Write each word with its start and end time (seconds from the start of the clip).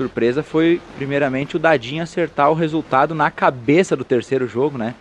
surpresa 0.00 0.42
foi, 0.42 0.80
primeiramente, 0.96 1.56
o 1.56 1.58
Dadinho 1.58 2.02
acertar 2.02 2.50
o 2.50 2.54
resultado 2.54 3.14
na 3.14 3.30
cabeça 3.30 3.94
do 3.94 4.02
terceiro 4.02 4.48
jogo, 4.48 4.78
né? 4.78 4.94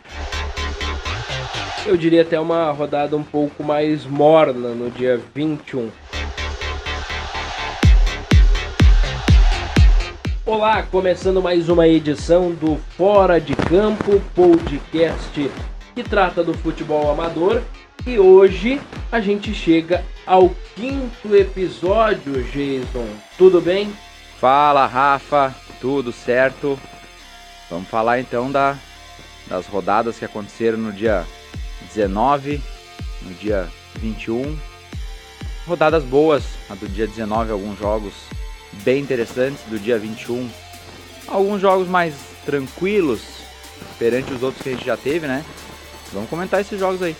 Eu 1.85 1.95
diria 1.95 2.23
até 2.23 2.37
uma 2.37 2.69
rodada 2.71 3.15
um 3.15 3.23
pouco 3.23 3.63
mais 3.63 4.05
morna 4.05 4.69
no 4.69 4.91
dia 4.91 5.17
21. 5.33 5.89
Olá, 10.45 10.83
começando 10.83 11.41
mais 11.41 11.69
uma 11.69 11.87
edição 11.87 12.51
do 12.51 12.75
Fora 12.97 13.39
de 13.39 13.55
Campo 13.55 14.21
podcast 14.35 15.49
que 15.95 16.03
trata 16.03 16.43
do 16.43 16.53
futebol 16.53 17.09
amador 17.09 17.61
e 18.05 18.19
hoje 18.19 18.81
a 19.09 19.21
gente 19.21 19.53
chega 19.53 20.03
ao 20.25 20.49
quinto 20.75 21.33
episódio, 21.33 22.43
Jason. 22.43 23.07
Tudo 23.37 23.61
bem? 23.61 23.93
Fala, 24.39 24.85
Rafa. 24.85 25.53
Tudo 25.81 26.11
certo? 26.11 26.79
Vamos 27.69 27.87
falar 27.87 28.19
então 28.19 28.51
da, 28.51 28.77
das 29.47 29.65
rodadas 29.67 30.17
que 30.17 30.25
aconteceram 30.25 30.77
no 30.77 30.91
dia 30.91 31.25
19, 31.87 32.61
no 33.21 33.33
dia 33.35 33.67
21. 33.95 34.57
Rodadas 35.65 36.03
boas, 36.03 36.43
a 36.69 36.75
do 36.75 36.87
dia 36.87 37.07
19, 37.07 37.51
alguns 37.51 37.77
jogos 37.79 38.13
bem 38.83 39.01
interessantes, 39.01 39.61
do 39.67 39.79
dia 39.79 39.97
21, 39.97 40.49
alguns 41.27 41.61
jogos 41.61 41.87
mais 41.87 42.15
tranquilos 42.45 43.21
perante 43.97 44.33
os 44.33 44.43
outros 44.43 44.63
que 44.63 44.69
a 44.69 44.71
gente 44.73 44.85
já 44.85 44.97
teve, 44.97 45.27
né? 45.27 45.45
Vamos 46.11 46.29
comentar 46.29 46.59
esses 46.59 46.79
jogos 46.79 47.01
aí 47.01 47.15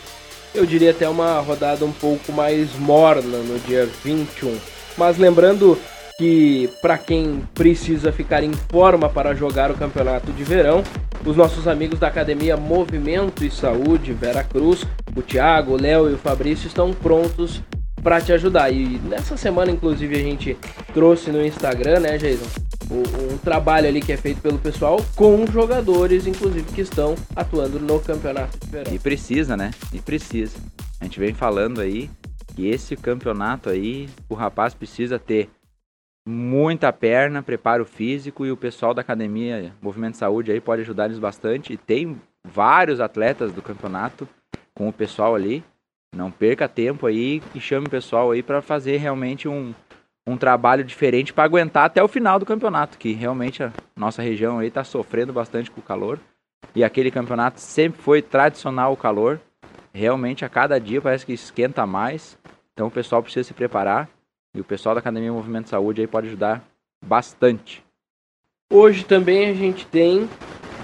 eu 0.54 0.66
diria 0.66 0.91
até 0.91 1.08
uma 1.08 1.40
rodada 1.40 1.86
um 1.86 1.91
pouco 1.91 2.32
mais 2.32 2.74
morna 2.76 3.38
no 3.38 3.60
dia 3.60 3.88
21. 4.04 4.58
Mas 4.98 5.18
lembrando 5.18 5.80
que 6.20 6.70
para 6.82 6.98
quem 6.98 7.41
precisa 7.54 8.12
ficar 8.12 8.44
em 8.44 8.52
forma 8.52 9.08
para 9.08 9.34
jogar 9.34 9.71
o 9.71 9.74
campeonato 9.74 10.34
de 10.34 10.43
verão, 10.43 10.84
os 11.26 11.38
nossos 11.38 11.66
amigos 11.66 11.98
da 11.98 12.10
Academia 12.10 12.57
Movimento 12.57 13.46
e 13.46 13.49
Saúde 13.49 14.12
Vera 14.12 14.43
Cruz, 14.43 14.85
o 15.16 15.21
Thiago, 15.21 15.71
o 15.71 15.82
Léo 15.82 16.10
e 16.10 16.16
o 16.16 16.18
Fabrício 16.18 16.68
estão 16.68 16.91
prontos 16.91 17.62
para 18.04 18.20
te 18.20 18.34
ajudar. 18.34 18.70
E 18.70 18.99
nessa 18.99 19.38
semana, 19.38 19.71
inclusive, 19.71 20.13
a 20.13 20.21
gente 20.21 20.58
trouxe 20.93 21.32
no 21.32 21.41
Instagram, 21.41 22.02
né, 22.02 22.18
Jason? 22.18 22.46
um 22.91 23.38
trabalho 23.38 23.88
ali 23.88 24.02
que 24.02 24.12
é 24.12 24.18
feito 24.18 24.41
pelo 24.41 24.58
pessoal 24.58 24.99
com 25.15 25.46
jogadores, 25.46 26.26
inclusive, 26.27 26.65
que 26.74 26.82
estão 26.82 27.15
atuando 27.34 27.80
no 27.80 27.99
campeonato 27.99 28.58
de 28.60 28.68
verão. 28.68 28.93
E 28.93 28.99
precisa, 28.99 29.55
né? 29.55 29.71
E 29.93 29.99
precisa. 29.99 30.58
A 30.99 31.05
gente 31.05 31.20
vem 31.20 31.34
falando 31.34 31.80
aí 31.80 32.10
que 32.55 32.68
esse 32.68 32.98
campeonato 32.98 33.70
aí, 33.70 34.10
o 34.27 34.34
rapaz 34.34 34.74
precisa 34.74 35.20
ter 35.20 35.49
muita 36.30 36.94
perna, 36.94 37.41
preparo 37.41 37.84
físico 37.84 38.46
e 38.46 38.52
o 38.52 38.58
pessoal 38.58 38.94
da 38.94 39.02
academia 39.02 39.74
Movimento 39.82 40.16
Saúde 40.16 40.52
aí 40.52 40.62
pode 40.62 40.84
ajudar 40.84 41.05
eles 41.05 41.18
bastante. 41.18 41.74
E 41.74 41.77
tem 41.77 42.21
vários 42.46 43.02
atletas 43.02 43.52
do 43.52 43.63
campeonato 43.63 44.30
com 44.76 44.88
o 44.88 44.94
pessoal 44.94 45.34
ali. 45.34 45.63
Não 46.16 46.30
perca 46.30 46.70
tempo 46.70 47.08
aí 47.08 47.41
e 47.55 47.60
chame 47.60 47.88
o 47.88 47.90
pessoal 47.90 48.30
aí 48.30 48.44
para 48.44 48.62
fazer 48.62 48.98
realmente 48.98 49.48
um, 49.48 49.74
um 50.26 50.38
trabalho 50.38 50.84
diferente 50.84 51.34
para 51.34 51.46
aguentar 51.46 51.86
até 51.86 52.04
o 52.04 52.08
final 52.08 52.38
do 52.38 52.46
campeonato, 52.46 52.98
que 52.98 53.14
realmente 53.14 53.64
a 53.64 53.71
nossa 53.96 54.21
região 54.21 54.60
aí 54.60 54.68
está 54.68 54.84
sofrendo 54.84 55.34
bastante 55.34 55.71
com 55.71 55.82
o 55.82 55.84
calor. 55.84 56.20
E 56.76 56.84
aquele 56.84 57.10
campeonato 57.10 57.60
sempre 57.60 57.99
foi 58.02 58.21
tradicional 58.21 58.93
o 58.93 58.98
calor. 58.98 59.40
Realmente 59.91 60.46
a 60.46 60.49
cada 60.49 60.80
dia 60.80 61.02
parece 61.02 61.26
que 61.26 61.34
esquenta 61.34 61.88
mais. 61.88 62.38
Então 62.74 62.88
o 62.88 62.91
pessoal 62.91 63.24
precisa 63.24 63.48
se 63.48 63.54
preparar 63.54 64.08
e 64.53 64.59
o 64.59 64.64
pessoal 64.64 64.96
da 64.96 65.00
Academia 65.00 65.31
Movimento 65.31 65.69
Saúde 65.69 66.02
aí 66.02 66.08
pode 66.08 66.28
ajudar 66.28 66.64
bastante. 67.06 67.84
Hoje 68.72 69.03
também 69.03 69.50
a 69.50 69.53
gente 69.53 69.86
tem 69.86 70.30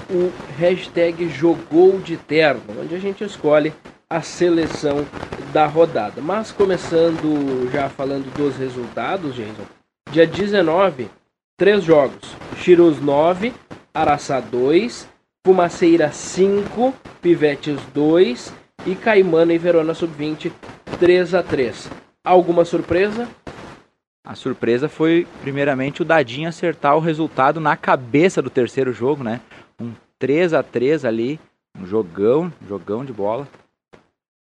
o 0.09 0.31
hashtag 0.57 1.27
Jogou 1.29 1.99
de 1.99 2.17
Terno, 2.17 2.81
onde 2.81 2.95
a 2.95 2.99
gente 2.99 3.23
escolhe 3.23 3.73
a 4.09 4.21
seleção 4.21 5.05
da 5.51 5.65
rodada. 5.65 6.21
Mas 6.21 6.51
começando 6.51 7.69
já 7.71 7.89
falando 7.89 8.31
dos 8.35 8.55
resultados, 8.55 9.35
Jason. 9.35 9.65
Dia 10.11 10.27
19, 10.27 11.09
três 11.57 11.83
jogos. 11.83 12.35
Chirus 12.57 13.01
9, 13.01 13.53
Araçá 13.93 14.39
2, 14.39 15.07
Fumaceira 15.45 16.11
5, 16.11 16.93
Pivetes 17.21 17.79
2 17.93 18.53
e 18.85 18.95
Caimana 18.95 19.53
e 19.53 19.57
Verona 19.57 19.93
Sub-20 19.93 20.51
3 20.99 21.33
a 21.33 21.43
3. 21.43 21.89
Alguma 22.23 22.65
surpresa? 22.65 23.27
A 24.25 24.33
surpresa 24.33 24.89
foi, 24.89 25.27
primeiramente, 25.41 26.01
o 26.01 26.05
Dadinho 26.05 26.49
acertar 26.49 26.97
o 26.97 26.99
resultado 26.99 27.59
na 27.59 27.77
cabeça 27.77 28.41
do 28.41 28.49
terceiro 28.49 28.91
jogo, 28.91 29.23
né? 29.23 29.39
Um 29.79 29.93
3 30.17 30.53
a 30.55 30.63
3 30.63 31.05
ali, 31.05 31.39
um 31.77 31.85
jogão, 31.85 32.51
jogão 32.67 33.05
de 33.05 33.13
bola. 33.13 33.47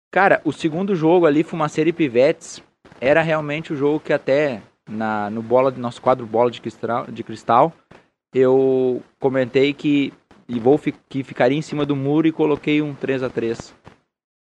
Cara, 0.10 0.40
o 0.46 0.54
segundo 0.54 0.96
jogo 0.96 1.26
ali, 1.26 1.44
Fumaceira 1.44 1.90
e 1.90 1.94
Pivetes, 1.94 2.64
era 3.02 3.22
realmente 3.22 3.74
o 3.74 3.76
jogo 3.76 4.00
que 4.00 4.14
até 4.14 4.62
na, 4.90 5.30
no 5.30 5.42
bola 5.42 5.72
nosso 5.72 6.02
quadro 6.02 6.26
bola 6.26 6.50
de 6.50 6.62
cristal, 6.62 7.06
de 7.08 7.24
cristal 7.24 7.74
eu 8.34 9.02
comentei 9.20 9.74
que 9.74 10.14
e 10.48 10.60
vou 10.60 10.78
fi, 10.78 10.94
que 11.10 11.24
ficaria 11.24 11.58
em 11.58 11.62
cima 11.62 11.86
do 11.86 11.96
muro 11.96 12.28
e 12.28 12.32
coloquei 12.32 12.82
um 12.82 12.94
3 12.94 13.24
a 13.24 13.30
3 13.30 13.74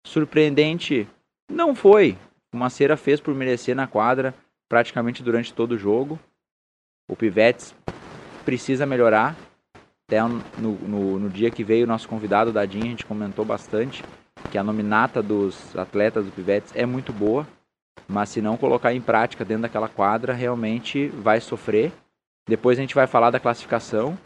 Surpreendente 0.06 1.08
não 1.52 1.76
foi. 1.76 2.18
Fumaceira 2.52 2.96
fez 2.96 3.20
por 3.20 3.36
merecer 3.36 3.76
na 3.76 3.86
quadra 3.86 4.34
praticamente 4.70 5.24
durante 5.24 5.54
todo 5.54 5.74
o 5.74 5.78
jogo. 5.78 6.20
O 7.10 7.16
Pivetes 7.16 7.76
precisa 8.46 8.86
melhorar. 8.86 9.36
Até 10.08 10.22
no, 10.22 10.42
no, 10.58 11.20
no 11.20 11.30
dia 11.30 11.52
que 11.52 11.64
veio 11.64 11.86
o 11.86 11.88
nosso 11.88 12.08
convidado, 12.08 12.54
Dadinho, 12.54 12.86
a 12.86 12.90
gente 12.90 13.06
comentou 13.06 13.44
bastante 13.44 14.04
que 14.52 14.58
a 14.58 14.64
nominata 14.64 15.22
dos 15.22 15.76
atletas 15.78 16.26
do 16.26 16.32
Pivetes 16.32 16.72
é 16.76 16.86
muito 16.86 17.12
boa, 17.12 17.46
mas 18.08 18.30
se 18.30 18.42
não 18.42 18.58
colocar 18.58 18.94
em 18.94 19.02
prática 19.02 19.46
dentro 19.46 19.64
daquela 19.64 19.90
quadra, 19.90 20.34
realmente 20.34 21.08
vai 21.10 21.40
sofrer. 21.40 21.92
Depois 22.48 22.80
a 22.80 22.82
gente 22.82 22.96
vai 22.96 23.06
falar 23.06 23.30
da 23.30 23.40
classificação 23.40 24.18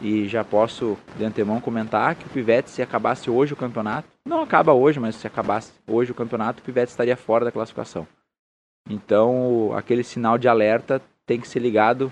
e 0.00 0.26
já 0.26 0.42
posso 0.42 0.98
de 1.16 1.24
antemão 1.24 1.60
comentar 1.60 2.14
que 2.14 2.26
o 2.26 2.30
Pivetes, 2.30 2.72
se 2.72 2.82
acabasse 2.82 3.30
hoje 3.30 3.52
o 3.52 3.56
campeonato, 3.56 4.08
não 4.24 4.42
acaba 4.42 4.72
hoje, 4.72 4.98
mas 4.98 5.14
se 5.14 5.26
acabasse 5.26 5.72
hoje 5.86 6.10
o 6.10 6.14
campeonato, 6.14 6.60
o 6.60 6.64
Pivetes 6.64 6.92
estaria 6.92 7.16
fora 7.16 7.44
da 7.44 7.52
classificação. 7.52 8.06
Então, 8.90 9.72
aquele 9.76 10.02
sinal 10.02 10.36
de 10.36 10.48
alerta 10.48 11.00
tem 11.24 11.40
que 11.40 11.46
ser 11.46 11.60
ligado 11.60 12.10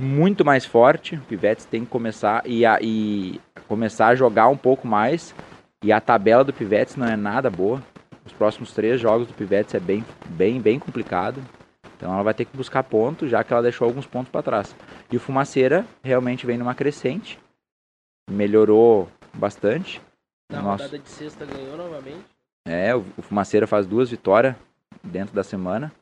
muito 0.00 0.46
mais 0.46 0.64
forte. 0.64 1.16
O 1.16 1.20
Pivetes 1.20 1.66
tem 1.66 1.84
que 1.84 1.90
começar 1.90 2.42
e, 2.46 2.64
a, 2.64 2.78
e 2.80 3.38
começar 3.68 4.06
a 4.08 4.14
jogar 4.14 4.48
um 4.48 4.56
pouco 4.56 4.88
mais 4.88 5.34
e 5.84 5.92
a 5.92 6.00
tabela 6.00 6.42
do 6.42 6.54
Pivetes 6.54 6.96
não 6.96 7.06
é 7.06 7.16
nada 7.16 7.50
boa. 7.50 7.82
Os 8.24 8.32
próximos 8.32 8.72
três 8.72 8.98
jogos 8.98 9.26
do 9.26 9.34
Pivetes 9.34 9.74
é 9.74 9.80
bem, 9.80 10.02
bem, 10.30 10.58
bem 10.58 10.78
complicado. 10.78 11.42
Então 11.96 12.14
ela 12.14 12.22
vai 12.22 12.32
ter 12.32 12.46
que 12.46 12.56
buscar 12.56 12.82
pontos, 12.82 13.30
já 13.30 13.44
que 13.44 13.52
ela 13.52 13.62
deixou 13.62 13.86
alguns 13.86 14.06
pontos 14.06 14.32
para 14.32 14.42
trás. 14.42 14.74
E 15.12 15.18
o 15.18 15.20
Fumaceira 15.20 15.84
realmente 16.02 16.46
vem 16.46 16.56
numa 16.56 16.74
crescente. 16.74 17.38
Melhorou 18.30 19.06
bastante. 19.34 20.00
Na 20.50 20.62
Nossa. 20.62 20.84
rodada 20.84 20.98
de 20.98 21.08
sexta 21.10 21.44
ganhou 21.44 21.76
novamente. 21.76 22.24
É, 22.66 22.96
o, 22.96 23.04
o 23.18 23.22
Fumaceira 23.22 23.66
faz 23.66 23.86
duas 23.86 24.10
vitórias 24.10 24.56
dentro 25.02 25.34
da 25.34 25.42
semana. 25.42 25.92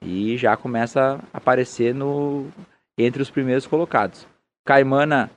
E 0.00 0.36
já 0.36 0.56
começa 0.56 1.20
a 1.32 1.36
aparecer 1.38 1.94
no 1.94 2.46
entre 2.96 3.22
os 3.22 3.30
primeiros 3.30 3.66
colocados. 3.66 4.26
Caimana 4.64 5.30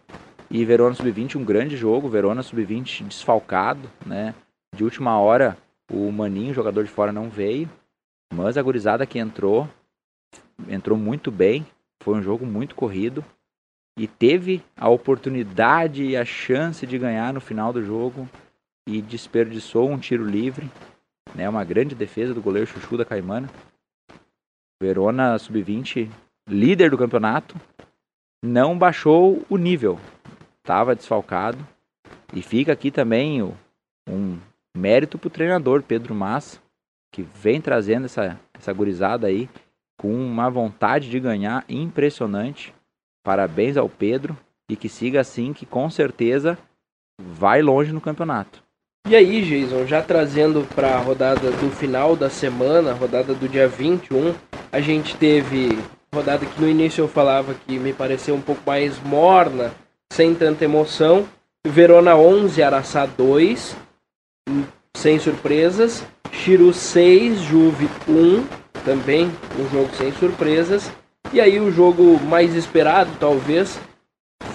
e 0.50 0.66
Verona 0.66 0.94
Sub-20, 0.94 1.36
um 1.36 1.46
grande 1.46 1.78
jogo. 1.78 2.10
Verona 2.10 2.44
Sub-20 2.44 3.08
desfalcado, 3.08 3.90
né? 4.06 4.36
De 4.76 4.84
última 4.84 5.18
hora, 5.20 5.58
o 5.92 6.12
Maninho, 6.12 6.54
jogador 6.54 6.84
de 6.84 6.90
fora, 6.90 7.12
não 7.12 7.30
veio. 7.30 7.70
Mas 8.34 8.58
a 8.58 8.62
gurizada 8.62 9.06
que 9.06 9.20
entrou, 9.20 9.70
entrou 10.68 10.98
muito 10.98 11.32
bem. 11.32 11.66
Foi 12.02 12.16
um 12.16 12.22
jogo 12.22 12.46
muito 12.46 12.76
corrido. 12.76 13.24
E 13.98 14.08
teve 14.08 14.64
a 14.76 14.90
oportunidade 14.90 16.04
e 16.04 16.16
a 16.16 16.26
chance 16.26 16.88
de 16.88 16.98
ganhar 16.98 17.34
no 17.34 17.42
final 17.42 17.72
do 17.72 17.84
jogo. 17.84 18.28
E 18.88 19.02
desperdiçou 19.02 19.90
um 19.90 20.00
tiro 20.00 20.26
livre. 20.26 20.70
Né? 21.36 21.48
Uma 21.48 21.64
grande 21.64 21.96
defesa 21.96 22.34
do 22.34 22.42
goleiro 22.42 22.68
Chuchu 22.68 22.98
da 22.98 23.06
Caimana. 23.06 23.50
Verona 24.82 25.38
Sub-20, 25.38 26.10
líder 26.48 26.90
do 26.90 26.98
campeonato, 26.98 27.56
não 28.44 28.78
baixou 28.78 29.46
o 29.50 29.58
nível 29.58 30.00
estava 30.62 30.96
desfalcado. 30.96 31.68
E 32.34 32.42
fica 32.42 32.72
aqui 32.72 32.90
também 32.90 33.42
o, 33.42 33.54
um 34.08 34.40
mérito 34.76 35.18
para 35.18 35.28
o 35.28 35.32
treinador 35.32 35.84
Pedro 35.84 36.16
Massa, 36.16 36.62
que 37.12 37.22
vem 37.22 37.60
trazendo 37.60 38.06
essa, 38.06 38.40
essa 38.54 38.72
gurizada 38.72 39.28
aí 39.28 39.50
com 40.00 40.14
uma 40.14 40.50
vontade 40.50 41.10
de 41.10 41.20
ganhar 41.20 41.66
impressionante. 41.68 42.74
Parabéns 43.24 43.76
ao 43.76 43.90
Pedro 43.90 44.38
e 44.70 44.76
que 44.76 44.88
siga 44.88 45.20
assim, 45.20 45.52
que 45.52 45.66
com 45.66 45.90
certeza 45.90 46.58
vai 47.20 47.62
longe 47.62 47.92
no 47.92 48.02
campeonato. 48.02 48.61
E 49.08 49.16
aí, 49.16 49.42
Jason, 49.42 49.86
já 49.86 50.02
trazendo 50.02 50.66
para 50.74 50.96
a 50.96 51.00
rodada 51.00 51.52
do 51.52 51.70
final 51.72 52.16
da 52.16 52.30
semana, 52.30 52.94
rodada 52.94 53.34
do 53.34 53.50
dia 53.50 53.68
21, 53.68 54.34
a 54.72 54.80
gente 54.80 55.18
teve 55.18 55.78
rodada 56.14 56.46
que 56.46 56.62
no 56.62 56.70
início 56.70 57.02
eu 57.02 57.08
falava 57.08 57.54
que 57.54 57.78
me 57.78 57.92
pareceu 57.92 58.36
um 58.36 58.42
pouco 58.42 58.62
mais 58.66 59.00
morna, 59.00 59.74
sem 60.14 60.34
tanta 60.34 60.64
emoção. 60.64 61.28
Verona 61.68 62.16
11, 62.16 62.64
Araçá 62.64 63.06
2, 63.06 63.76
sem 64.96 65.20
surpresas. 65.20 66.06
Chiru 66.32 66.72
6, 66.72 67.40
Juve 67.42 67.90
1, 68.08 68.46
também 68.86 69.30
um 69.60 69.70
jogo 69.70 69.90
sem 69.96 70.12
surpresas. 70.14 70.92
E 71.34 71.42
aí 71.42 71.60
o 71.60 71.72
jogo 71.72 72.20
mais 72.22 72.56
esperado, 72.56 73.12
talvez, 73.20 73.80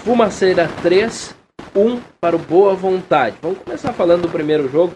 Fumaceira 0.03 0.67
3, 0.81 1.35
1 1.77 2.01
para 2.19 2.35
o 2.35 2.39
Boa 2.39 2.73
Vontade. 2.73 3.37
Vamos 3.39 3.59
começar 3.59 3.93
falando 3.93 4.23
do 4.23 4.29
primeiro 4.29 4.67
jogo. 4.67 4.95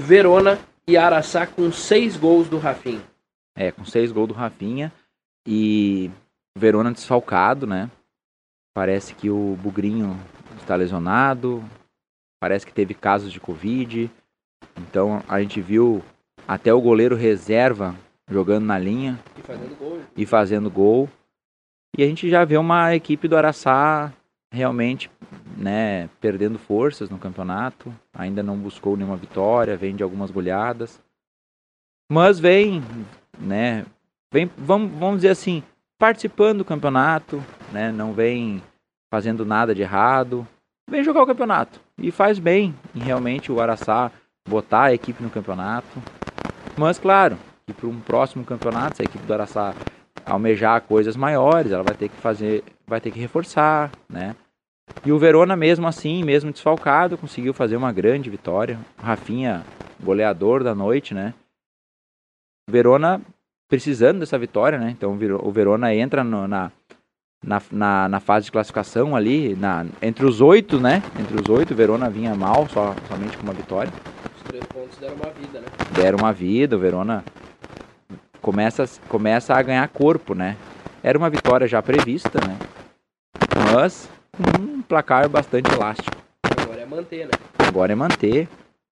Verona 0.00 0.58
e 0.88 0.96
Araçá 0.96 1.46
com 1.46 1.70
6 1.70 2.16
gols 2.16 2.48
do 2.48 2.58
Rafinha. 2.58 3.02
É, 3.54 3.70
com 3.70 3.84
6 3.84 4.10
gols 4.12 4.28
do 4.28 4.34
Rafinha. 4.34 4.90
E 5.46 6.10
Verona 6.56 6.90
desfalcado, 6.90 7.66
né? 7.66 7.90
Parece 8.74 9.14
que 9.14 9.28
o 9.28 9.58
Bugrinho 9.62 10.18
está 10.58 10.74
lesionado. 10.74 11.62
Parece 12.40 12.64
que 12.64 12.72
teve 12.72 12.94
casos 12.94 13.30
de 13.30 13.38
Covid. 13.38 14.10
Então 14.78 15.22
a 15.28 15.38
gente 15.38 15.60
viu 15.60 16.02
até 16.48 16.72
o 16.72 16.80
goleiro 16.80 17.14
reserva 17.14 17.94
jogando 18.26 18.64
na 18.64 18.78
linha. 18.78 19.20
E 19.36 19.42
fazendo 19.42 19.76
gol. 19.76 20.00
E 20.16 20.26
fazendo 20.26 20.70
gol. 20.70 21.08
E 21.98 22.02
a 22.02 22.06
gente 22.06 22.30
já 22.30 22.42
vê 22.42 22.56
uma 22.56 22.94
equipe 22.96 23.28
do 23.28 23.36
Araçá 23.36 24.10
realmente 24.52 25.10
né, 25.56 26.08
perdendo 26.20 26.58
forças 26.58 27.08
no 27.08 27.18
campeonato. 27.18 27.92
Ainda 28.12 28.42
não 28.42 28.56
buscou 28.56 28.96
nenhuma 28.96 29.16
vitória, 29.16 29.76
vem 29.76 29.96
de 29.96 30.02
algumas 30.02 30.30
goleadas. 30.30 31.00
Mas 32.10 32.38
vem, 32.38 32.82
né, 33.40 33.86
vem, 34.30 34.50
vamos, 34.56 34.92
vamos 34.92 35.16
dizer 35.16 35.30
assim, 35.30 35.62
participando 35.98 36.58
do 36.58 36.64
campeonato, 36.64 37.42
né, 37.72 37.90
não 37.90 38.12
vem 38.12 38.62
fazendo 39.10 39.46
nada 39.46 39.74
de 39.74 39.82
errado. 39.82 40.46
Vem 40.88 41.02
jogar 41.02 41.22
o 41.22 41.26
campeonato. 41.26 41.80
E 41.96 42.10
faz 42.10 42.38
bem 42.38 42.74
em 42.94 43.00
realmente 43.00 43.50
o 43.50 43.60
Araçá 43.60 44.12
botar 44.46 44.84
a 44.84 44.94
equipe 44.94 45.22
no 45.22 45.30
campeonato. 45.30 46.02
Mas 46.76 46.98
claro, 46.98 47.38
que 47.66 47.72
para 47.72 47.86
um 47.86 48.00
próximo 48.00 48.44
campeonato, 48.44 48.96
se 48.96 49.02
a 49.02 49.04
equipe 49.04 49.24
do 49.24 49.32
Araçá 49.32 49.74
almejar 50.24 50.82
coisas 50.82 51.16
maiores, 51.16 51.72
ela 51.72 51.82
vai 51.82 51.94
ter 51.94 52.08
que 52.08 52.16
fazer, 52.16 52.64
vai 52.86 53.00
ter 53.00 53.10
que 53.10 53.20
reforçar, 53.20 53.90
né? 54.08 54.34
E 55.04 55.10
o 55.10 55.18
Verona 55.18 55.56
mesmo 55.56 55.86
assim, 55.86 56.22
mesmo 56.22 56.52
desfalcado, 56.52 57.18
conseguiu 57.18 57.52
fazer 57.52 57.76
uma 57.76 57.92
grande 57.92 58.30
vitória. 58.30 58.78
Rafinha, 58.96 59.64
goleador 60.02 60.62
da 60.62 60.74
noite, 60.74 61.14
né? 61.14 61.34
O 62.68 62.72
Verona 62.72 63.20
precisando 63.68 64.20
dessa 64.20 64.38
vitória, 64.38 64.78
né? 64.78 64.90
Então 64.90 65.18
o 65.42 65.50
Verona 65.50 65.94
entra 65.94 66.22
no, 66.22 66.46
na, 66.46 66.70
na, 67.42 67.62
na, 67.70 68.08
na, 68.08 68.20
fase 68.20 68.46
de 68.46 68.52
classificação 68.52 69.16
ali, 69.16 69.56
na, 69.56 69.86
entre 70.02 70.26
os 70.26 70.40
oito, 70.40 70.78
né? 70.78 71.02
Entre 71.18 71.40
os 71.40 71.48
oito, 71.48 71.72
o 71.72 71.76
Verona 71.76 72.10
vinha 72.10 72.34
mal, 72.34 72.68
só, 72.68 72.94
somente 73.08 73.36
com 73.36 73.44
uma 73.44 73.54
vitória. 73.54 73.90
Os 74.36 74.42
três 74.42 74.64
pontos 74.66 74.98
deram 74.98 75.14
uma 75.16 75.30
vida, 75.30 75.60
né? 75.60 75.66
Deram 75.92 76.18
uma 76.18 76.32
vida, 76.32 76.76
o 76.76 76.78
Verona 76.78 77.24
começa, 78.42 78.84
começa 79.08 79.54
a 79.54 79.62
ganhar 79.62 79.88
corpo, 79.88 80.34
né? 80.34 80.56
Era 81.02 81.16
uma 81.16 81.30
vitória 81.30 81.66
já 81.66 81.80
prevista, 81.82 82.38
né? 82.46 82.58
Mas 83.72 84.08
um 84.38 84.82
placar 84.82 85.28
bastante 85.28 85.72
elástico. 85.72 86.16
Agora 86.42 86.80
é 86.80 86.86
manter, 86.86 87.26
né? 87.26 87.32
Agora 87.58 87.92
é 87.92 87.94
manter. 87.94 88.48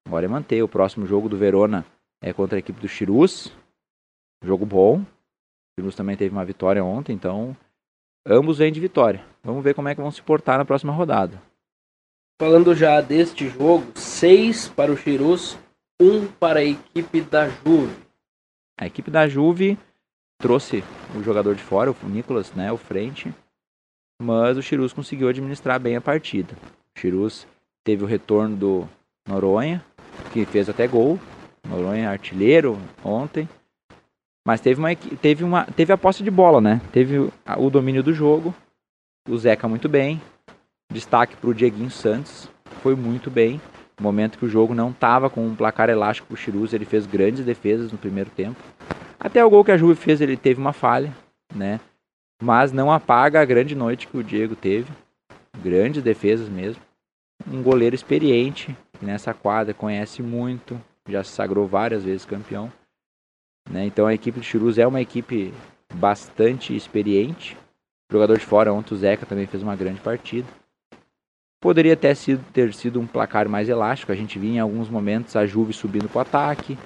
Agora 0.06 0.24
é 0.26 0.28
manter. 0.28 0.62
O 0.62 0.68
próximo 0.68 1.06
jogo 1.06 1.28
do 1.28 1.36
Verona 1.36 1.84
é 2.22 2.32
contra 2.32 2.56
a 2.56 2.60
equipe 2.60 2.80
do 2.80 2.88
Chirus. 2.88 3.52
Jogo 4.44 4.66
bom. 4.66 5.00
O 5.00 5.06
Chirus 5.78 5.94
também 5.94 6.16
teve 6.16 6.34
uma 6.34 6.44
vitória 6.44 6.84
ontem, 6.84 7.12
então 7.12 7.56
ambos 8.26 8.58
vêm 8.58 8.72
de 8.72 8.80
vitória. 8.80 9.24
Vamos 9.42 9.64
ver 9.64 9.74
como 9.74 9.88
é 9.88 9.94
que 9.94 10.00
vão 10.00 10.10
se 10.10 10.22
portar 10.22 10.58
na 10.58 10.64
próxima 10.64 10.92
rodada. 10.92 11.40
Falando 12.40 12.74
já 12.74 13.00
deste 13.00 13.48
jogo, 13.48 13.92
6 13.98 14.68
para 14.68 14.90
o 14.90 14.96
Chirus, 14.96 15.58
1 16.00 16.06
um 16.06 16.26
para 16.26 16.60
a 16.60 16.64
equipe 16.64 17.20
da 17.20 17.48
Juve. 17.48 17.94
A 18.78 18.86
equipe 18.86 19.10
da 19.10 19.28
Juve 19.28 19.78
trouxe 20.38 20.82
o 21.14 21.22
jogador 21.22 21.54
de 21.54 21.62
fora, 21.62 21.90
o 21.90 22.08
Nicolas, 22.08 22.50
né, 22.54 22.72
o 22.72 22.78
frente, 22.78 23.30
mas 24.20 24.58
o 24.58 24.62
Chirus 24.62 24.92
conseguiu 24.92 25.28
administrar 25.28 25.80
bem 25.80 25.96
a 25.96 26.00
partida. 26.00 26.54
O 26.94 27.00
Chirus 27.00 27.46
teve 27.82 28.04
o 28.04 28.06
retorno 28.06 28.54
do 28.54 28.88
Noronha, 29.26 29.82
que 30.32 30.44
fez 30.44 30.68
até 30.68 30.86
gol. 30.86 31.18
Noronha 31.66 32.10
artilheiro 32.10 32.78
ontem. 33.02 33.48
Mas 34.46 34.60
teve 34.60 34.78
uma, 34.78 34.94
teve 34.94 35.42
uma 35.42 35.64
teve 35.64 35.92
a 35.92 35.98
posse 35.98 36.22
de 36.22 36.30
bola, 36.30 36.60
né? 36.60 36.80
Teve 36.92 37.18
o 37.18 37.70
domínio 37.70 38.02
do 38.02 38.12
jogo. 38.12 38.54
O 39.28 39.38
Zeca 39.38 39.66
muito 39.66 39.88
bem. 39.88 40.20
Destaque 40.92 41.36
para 41.36 41.50
o 41.50 41.54
Dieguinho 41.54 41.90
Santos. 41.90 42.48
Foi 42.82 42.94
muito 42.94 43.30
bem. 43.30 43.60
No 43.98 44.02
momento 44.02 44.38
que 44.38 44.44
o 44.44 44.48
jogo 44.48 44.74
não 44.74 44.90
estava 44.90 45.30
com 45.30 45.46
um 45.46 45.54
placar 45.54 45.88
elástico 45.88 46.28
para 46.28 46.34
o 46.34 46.36
Chirus, 46.36 46.72
ele 46.72 46.84
fez 46.84 47.06
grandes 47.06 47.44
defesas 47.44 47.92
no 47.92 47.98
primeiro 47.98 48.30
tempo. 48.30 48.58
Até 49.18 49.44
o 49.44 49.50
gol 49.50 49.64
que 49.64 49.70
a 49.70 49.76
Juve 49.76 49.94
fez, 49.94 50.20
ele 50.20 50.36
teve 50.36 50.58
uma 50.58 50.72
falha, 50.72 51.14
né? 51.54 51.78
Mas 52.40 52.72
não 52.72 52.90
apaga 52.90 53.40
a 53.40 53.44
grande 53.44 53.74
noite 53.74 54.08
que 54.08 54.16
o 54.16 54.24
Diego 54.24 54.56
teve. 54.56 54.90
Grandes 55.62 56.02
defesas 56.02 56.48
mesmo. 56.48 56.82
Um 57.50 57.62
goleiro 57.62 57.94
experiente 57.94 58.74
nessa 59.00 59.34
quadra, 59.34 59.74
conhece 59.74 60.22
muito, 60.22 60.80
já 61.08 61.22
se 61.22 61.30
sagrou 61.30 61.66
várias 61.66 62.04
vezes 62.04 62.24
campeão. 62.24 62.72
Né? 63.68 63.84
Então 63.84 64.06
a 64.06 64.14
equipe 64.14 64.38
do 64.38 64.44
Chirus 64.44 64.78
é 64.78 64.86
uma 64.86 65.00
equipe 65.00 65.52
bastante 65.94 66.74
experiente. 66.74 67.56
Jogador 68.10 68.38
de 68.38 68.44
fora, 68.44 68.72
ontem 68.72 68.94
o 68.94 68.96
Zeca 68.96 69.26
também 69.26 69.46
fez 69.46 69.62
uma 69.62 69.76
grande 69.76 70.00
partida. 70.00 70.48
Poderia 71.60 71.92
até 71.92 72.12
ter 72.52 72.72
sido 72.72 73.00
um 73.00 73.06
placar 73.06 73.48
mais 73.48 73.68
elástico. 73.68 74.10
A 74.10 74.16
gente 74.16 74.38
via 74.38 74.54
em 74.54 74.58
alguns 74.58 74.88
momentos 74.88 75.36
a 75.36 75.44
Juve 75.44 75.72
subindo 75.72 76.08
para 76.08 76.18
o 76.18 76.22
ataque, 76.22 76.78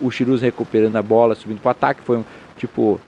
o 0.00 0.10
Chirus 0.10 0.42
recuperando 0.42 0.96
a 0.96 1.02
bola, 1.02 1.34
subindo 1.34 1.60
para 1.60 1.68
o 1.68 1.70
ataque. 1.70 2.02
Foi 2.02 2.18
um, 2.18 2.24
tipo, 2.56 3.00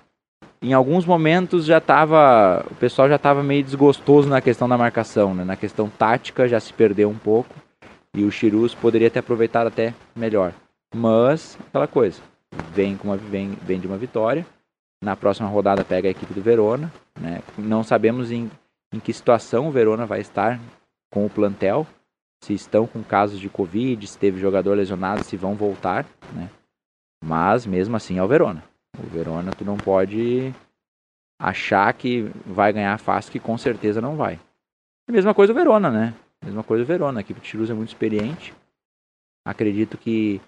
em 0.62 0.72
alguns 0.72 1.06
momentos 1.06 1.64
já 1.64 1.78
estava, 1.78 2.64
o 2.70 2.74
pessoal 2.74 3.08
já 3.08 3.16
estava 3.16 3.42
meio 3.42 3.64
desgostoso 3.64 4.28
na 4.28 4.40
questão 4.40 4.68
da 4.68 4.76
marcação, 4.76 5.34
né? 5.34 5.44
na 5.44 5.56
questão 5.56 5.88
tática 5.88 6.46
já 6.46 6.60
se 6.60 6.72
perdeu 6.72 7.08
um 7.08 7.16
pouco 7.16 7.54
e 8.14 8.24
o 8.24 8.30
Chirus 8.30 8.74
poderia 8.74 9.10
ter 9.10 9.20
aproveitado 9.20 9.68
até 9.68 9.94
melhor. 10.14 10.52
Mas 10.94 11.56
aquela 11.68 11.86
coisa, 11.86 12.20
vem 12.72 12.96
com 12.96 13.08
uma 13.08 13.16
vem, 13.16 13.56
vem 13.62 13.80
de 13.80 13.86
uma 13.86 13.96
vitória. 13.96 14.44
Na 15.02 15.16
próxima 15.16 15.48
rodada 15.48 15.84
pega 15.84 16.08
a 16.08 16.10
equipe 16.10 16.34
do 16.34 16.42
Verona, 16.42 16.92
né? 17.18 17.40
Não 17.56 17.82
sabemos 17.82 18.30
em, 18.30 18.50
em 18.92 19.00
que 19.00 19.14
situação 19.14 19.68
o 19.68 19.72
Verona 19.72 20.04
vai 20.04 20.20
estar 20.20 20.60
com 21.10 21.24
o 21.24 21.30
plantel, 21.30 21.86
se 22.44 22.52
estão 22.52 22.86
com 22.86 23.02
casos 23.02 23.40
de 23.40 23.48
Covid, 23.48 24.06
se 24.06 24.18
teve 24.18 24.40
jogador 24.40 24.76
lesionado, 24.76 25.24
se 25.24 25.36
vão 25.36 25.54
voltar, 25.54 26.04
né? 26.34 26.50
Mas 27.24 27.64
mesmo 27.64 27.96
assim 27.96 28.18
é 28.18 28.22
o 28.22 28.28
Verona. 28.28 28.62
O 29.02 29.06
Verona 29.06 29.52
tu 29.52 29.64
não 29.64 29.76
pode 29.76 30.54
achar 31.38 31.92
que 31.94 32.30
vai 32.44 32.72
ganhar 32.72 32.98
fácil, 32.98 33.32
que 33.32 33.38
com 33.38 33.56
certeza 33.56 34.00
não 34.00 34.16
vai. 34.16 34.38
A 35.08 35.12
mesma 35.12 35.34
coisa 35.34 35.52
o 35.52 35.56
Verona, 35.56 35.90
né? 35.90 36.14
A 36.42 36.46
mesma 36.46 36.62
coisa 36.62 36.84
o 36.84 36.86
Verona. 36.86 37.20
A 37.20 37.22
equipe 37.22 37.40
de 37.40 37.46
Chirus 37.46 37.70
é 37.70 37.74
muito 37.74 37.88
experiente. 37.88 38.54
Acredito 39.44 39.96
que 39.96 40.40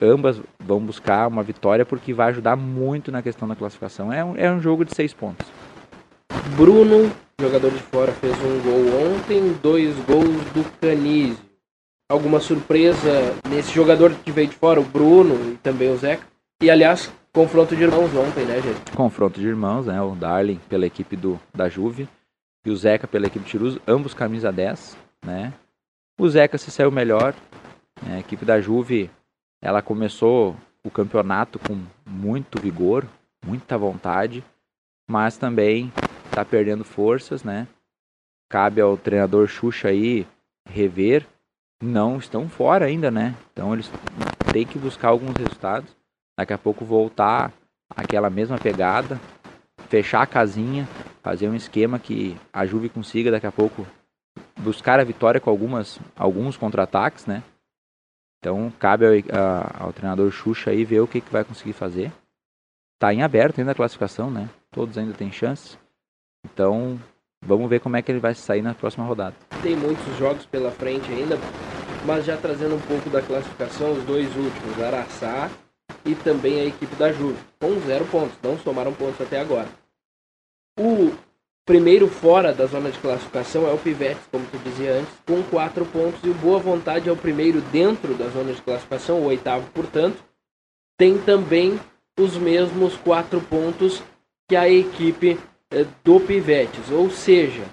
ambas 0.00 0.40
vão 0.58 0.80
buscar 0.80 1.28
uma 1.28 1.42
vitória 1.42 1.84
porque 1.84 2.14
vai 2.14 2.30
ajudar 2.30 2.56
muito 2.56 3.12
na 3.12 3.22
questão 3.22 3.46
da 3.46 3.54
classificação. 3.54 4.12
É 4.12 4.24
um, 4.24 4.36
é 4.36 4.50
um 4.50 4.60
jogo 4.60 4.84
de 4.84 4.94
seis 4.94 5.12
pontos. 5.12 5.46
Bruno 6.56 7.10
jogador 7.40 7.70
de 7.70 7.78
fora 7.78 8.12
fez 8.12 8.34
um 8.42 8.60
gol 8.60 9.14
ontem, 9.14 9.56
dois 9.62 9.96
gols 10.00 10.44
do 10.52 10.62
Canizio. 10.78 11.38
Alguma 12.10 12.38
surpresa 12.38 13.34
nesse 13.48 13.72
jogador 13.72 14.12
que 14.12 14.30
veio 14.30 14.48
de 14.48 14.56
fora, 14.56 14.80
o 14.80 14.84
Bruno 14.84 15.52
e 15.52 15.56
também 15.56 15.90
o 15.90 15.96
Zeca? 15.96 16.26
E 16.62 16.70
aliás, 16.70 17.10
confronto 17.32 17.76
de 17.76 17.82
irmãos 17.82 18.14
ontem, 18.14 18.44
né, 18.44 18.60
gente? 18.60 18.92
Confronto 18.92 19.40
de 19.40 19.46
irmãos, 19.46 19.86
né? 19.86 20.00
O 20.02 20.14
Darling 20.14 20.60
pela 20.68 20.86
equipe 20.86 21.16
do, 21.16 21.40
da 21.54 21.68
Juve 21.68 22.08
e 22.64 22.70
o 22.70 22.76
Zeca 22.76 23.06
pela 23.06 23.26
equipe 23.26 23.44
de 23.44 23.50
Tirus, 23.50 23.78
ambos 23.86 24.14
camisa 24.14 24.52
10, 24.52 24.96
né? 25.24 25.52
O 26.18 26.28
Zeca 26.28 26.58
se 26.58 26.70
saiu 26.70 26.90
melhor. 26.90 27.34
Né? 28.02 28.16
A 28.16 28.20
equipe 28.20 28.44
da 28.44 28.60
Juve, 28.60 29.10
ela 29.62 29.80
começou 29.80 30.56
o 30.84 30.90
campeonato 30.90 31.58
com 31.58 31.78
muito 32.06 32.60
vigor, 32.60 33.06
muita 33.44 33.78
vontade, 33.78 34.44
mas 35.08 35.36
também 35.36 35.92
tá 36.30 36.44
perdendo 36.44 36.84
forças, 36.84 37.42
né? 37.42 37.66
Cabe 38.48 38.80
ao 38.80 38.96
treinador 38.96 39.46
Xuxa 39.46 39.88
aí 39.88 40.26
rever. 40.68 41.26
Não 41.82 42.18
estão 42.18 42.48
fora 42.48 42.84
ainda, 42.84 43.10
né? 43.10 43.34
Então 43.52 43.72
eles 43.72 43.90
têm 44.52 44.66
que 44.66 44.78
buscar 44.78 45.08
alguns 45.08 45.34
resultados. 45.36 45.96
Daqui 46.38 46.52
a 46.52 46.58
pouco 46.58 46.84
voltar 46.84 47.52
aquela 47.94 48.30
mesma 48.30 48.58
pegada, 48.58 49.20
fechar 49.88 50.22
a 50.22 50.26
casinha, 50.26 50.88
fazer 51.22 51.48
um 51.48 51.54
esquema 51.54 51.98
que 51.98 52.36
a 52.52 52.64
Juve 52.64 52.88
consiga 52.88 53.30
daqui 53.30 53.46
a 53.46 53.52
pouco 53.52 53.86
buscar 54.58 55.00
a 55.00 55.04
vitória 55.04 55.40
com 55.40 55.50
algumas 55.50 55.98
alguns 56.16 56.56
contra-ataques, 56.56 57.26
né? 57.26 57.42
Então 58.38 58.72
cabe 58.78 59.06
ao, 59.06 59.12
a, 59.38 59.84
ao 59.84 59.92
treinador 59.92 60.30
Xuxa 60.30 60.70
aí 60.70 60.84
ver 60.84 61.00
o 61.00 61.08
que, 61.08 61.20
que 61.20 61.32
vai 61.32 61.44
conseguir 61.44 61.74
fazer. 61.74 62.12
Tá 62.98 63.12
em 63.12 63.22
aberto 63.22 63.58
ainda 63.58 63.72
a 63.72 63.74
classificação, 63.74 64.30
né? 64.30 64.48
todos 64.70 64.96
ainda 64.96 65.12
têm 65.12 65.32
chance. 65.32 65.76
Então, 66.44 66.98
vamos 67.44 67.68
ver 67.68 67.80
como 67.80 67.96
é 67.96 68.02
que 68.02 68.10
ele 68.10 68.20
vai 68.20 68.34
sair 68.34 68.62
na 68.62 68.74
próxima 68.74 69.04
rodada. 69.04 69.36
Tem 69.62 69.76
muitos 69.76 70.16
jogos 70.16 70.46
pela 70.46 70.70
frente 70.70 71.10
ainda, 71.10 71.36
mas 72.06 72.24
já 72.24 72.36
trazendo 72.36 72.76
um 72.76 72.80
pouco 72.80 73.10
da 73.10 73.20
classificação, 73.20 73.92
os 73.92 74.04
dois 74.04 74.34
últimos, 74.36 74.80
Araçá 74.80 75.50
e 76.04 76.14
também 76.14 76.60
a 76.60 76.64
equipe 76.64 76.94
da 76.96 77.12
Juve, 77.12 77.38
com 77.58 77.78
zero 77.80 78.04
pontos, 78.06 78.36
não 78.42 78.58
somaram 78.58 78.92
pontos 78.92 79.20
até 79.20 79.40
agora. 79.40 79.68
O 80.78 81.12
primeiro 81.64 82.08
fora 82.08 82.52
da 82.52 82.66
zona 82.66 82.90
de 82.90 82.98
classificação 82.98 83.68
é 83.68 83.72
o 83.72 83.78
Pivetes, 83.78 84.26
como 84.30 84.46
tu 84.46 84.58
dizia 84.58 84.94
antes, 84.94 85.12
com 85.26 85.42
quatro 85.44 85.84
pontos, 85.86 86.20
e 86.24 86.28
o 86.28 86.34
Boa 86.34 86.58
Vontade 86.58 87.08
é 87.08 87.12
o 87.12 87.16
primeiro 87.16 87.60
dentro 87.60 88.14
da 88.14 88.28
zona 88.28 88.52
de 88.52 88.62
classificação, 88.62 89.20
o 89.20 89.26
oitavo, 89.26 89.70
portanto, 89.72 90.22
tem 90.98 91.18
também 91.18 91.78
os 92.18 92.36
mesmos 92.36 92.96
quatro 92.96 93.40
pontos 93.40 94.02
que 94.48 94.56
a 94.56 94.68
equipe 94.68 95.38
eh, 95.70 95.86
do 96.02 96.20
Pivetes, 96.20 96.90
ou 96.90 97.08
seja, 97.10 97.64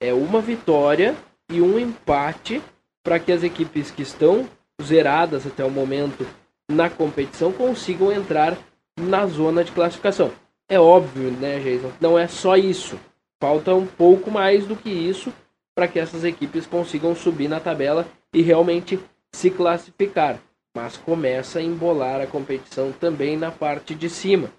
é 0.00 0.14
uma 0.14 0.40
vitória 0.40 1.16
e 1.50 1.60
um 1.60 1.78
empate 1.78 2.62
para 3.02 3.18
que 3.18 3.32
as 3.32 3.42
equipes 3.42 3.90
que 3.90 4.02
estão 4.02 4.48
zeradas 4.82 5.46
até 5.46 5.64
o 5.64 5.70
momento 5.70 6.26
na 6.70 6.90
competição 6.90 7.52
consigam 7.52 8.12
entrar 8.12 8.56
na 8.98 9.26
zona 9.26 9.62
de 9.62 9.72
classificação. 9.72 10.32
É 10.68 10.80
óbvio, 10.80 11.30
né, 11.30 11.60
Jason? 11.60 11.92
Não 12.00 12.18
é 12.18 12.26
só 12.26 12.56
isso. 12.56 12.98
Falta 13.40 13.74
um 13.74 13.86
pouco 13.86 14.30
mais 14.30 14.66
do 14.66 14.74
que 14.74 14.90
isso 14.90 15.32
para 15.74 15.86
que 15.86 15.98
essas 15.98 16.24
equipes 16.24 16.66
consigam 16.66 17.14
subir 17.14 17.48
na 17.48 17.60
tabela 17.60 18.06
e 18.32 18.40
realmente 18.40 18.98
se 19.32 19.50
classificar. 19.50 20.40
Mas 20.74 20.96
começa 20.96 21.58
a 21.58 21.62
embolar 21.62 22.20
a 22.20 22.26
competição 22.26 22.92
também 22.92 23.36
na 23.36 23.50
parte 23.50 23.94
de 23.94 24.08
cima, 24.08 24.50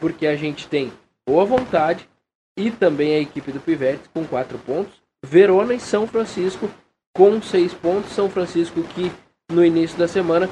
porque 0.00 0.26
a 0.26 0.34
gente 0.34 0.66
tem 0.66 0.92
boa 1.26 1.44
vontade 1.44 2.08
e 2.56 2.70
também 2.70 3.14
a 3.14 3.20
equipe 3.20 3.52
do 3.52 3.60
Pivete 3.60 4.08
com 4.12 4.26
quatro 4.26 4.58
pontos, 4.58 4.94
Verona 5.24 5.74
e 5.74 5.80
São 5.80 6.06
Francisco 6.06 6.68
com 7.14 7.40
seis 7.40 7.72
pontos. 7.72 8.12
São 8.12 8.28
Francisco 8.28 8.82
que 8.82 9.12
no 9.50 9.64
início 9.64 9.98
da 9.98 10.08
semana 10.08 10.48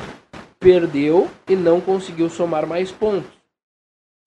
perdeu 0.60 1.28
e 1.48 1.56
não 1.56 1.80
conseguiu 1.80 2.28
somar 2.28 2.66
mais 2.66 2.92
pontos. 2.92 3.30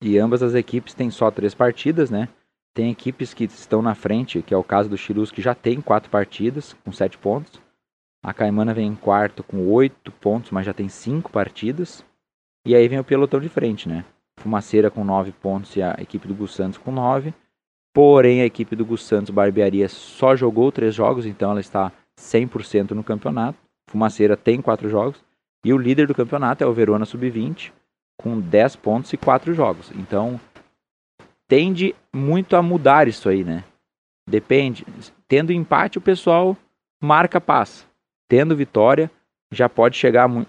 E 0.02 0.18
ambas 0.18 0.42
as 0.42 0.54
equipes 0.54 0.92
têm 0.92 1.10
só 1.10 1.30
três 1.30 1.54
partidas, 1.54 2.10
né? 2.10 2.28
Tem 2.74 2.90
equipes 2.90 3.32
que 3.32 3.44
estão 3.44 3.80
na 3.80 3.94
frente, 3.94 4.42
que 4.42 4.52
é 4.52 4.56
o 4.56 4.64
caso 4.64 4.88
do 4.90 4.98
Chirus, 4.98 5.30
que 5.30 5.40
já 5.40 5.54
tem 5.54 5.80
quatro 5.80 6.10
partidas, 6.10 6.74
com 6.84 6.90
sete 6.90 7.16
pontos. 7.16 7.62
A 8.22 8.34
Caimana 8.34 8.74
vem 8.74 8.88
em 8.88 8.96
quarto 8.96 9.44
com 9.44 9.70
oito 9.70 10.10
pontos, 10.10 10.50
mas 10.50 10.66
já 10.66 10.74
tem 10.74 10.88
cinco 10.88 11.30
partidas. 11.30 12.04
E 12.66 12.74
aí 12.74 12.88
vem 12.88 12.98
o 12.98 13.04
pelotão 13.04 13.38
de 13.38 13.48
frente, 13.48 13.88
né? 13.88 14.04
Fumaceira 14.40 14.90
com 14.90 15.04
nove 15.04 15.30
pontos 15.30 15.76
e 15.76 15.82
a 15.82 15.94
equipe 16.00 16.26
do 16.26 16.34
Gus 16.34 16.54
Santos 16.54 16.78
com 16.78 16.90
nove. 16.90 17.32
Porém, 17.94 18.40
a 18.40 18.46
equipe 18.46 18.74
do 18.74 18.84
Gus 18.84 19.04
Santos 19.04 19.30
Barbearia 19.30 19.88
só 19.88 20.34
jogou 20.34 20.72
três 20.72 20.94
jogos, 20.94 21.26
então 21.26 21.52
ela 21.52 21.60
está 21.60 21.92
100% 22.18 22.90
no 22.90 23.04
campeonato. 23.04 23.58
Fumaceira 23.88 24.36
tem 24.36 24.60
quatro 24.60 24.88
jogos. 24.88 25.22
E 25.64 25.72
o 25.72 25.78
líder 25.78 26.06
do 26.06 26.14
campeonato 26.14 26.62
é 26.62 26.66
o 26.66 26.72
Verona 26.74 27.06
Sub-20, 27.06 27.72
com 28.18 28.38
10 28.38 28.76
pontos 28.76 29.12
e 29.12 29.16
4 29.16 29.54
jogos. 29.54 29.90
Então, 29.94 30.38
tende 31.48 31.94
muito 32.14 32.54
a 32.54 32.62
mudar 32.62 33.08
isso 33.08 33.28
aí, 33.28 33.42
né? 33.42 33.64
Depende. 34.28 34.84
Tendo 35.26 35.52
empate, 35.52 35.98
o 35.98 36.02
pessoal 36.02 36.56
marca 37.02 37.40
paz. 37.40 37.86
Tendo 38.28 38.56
vitória, 38.56 39.10
já 39.50 39.68
pode 39.68 39.96
chegar 39.96 40.30
uh, 40.30 40.44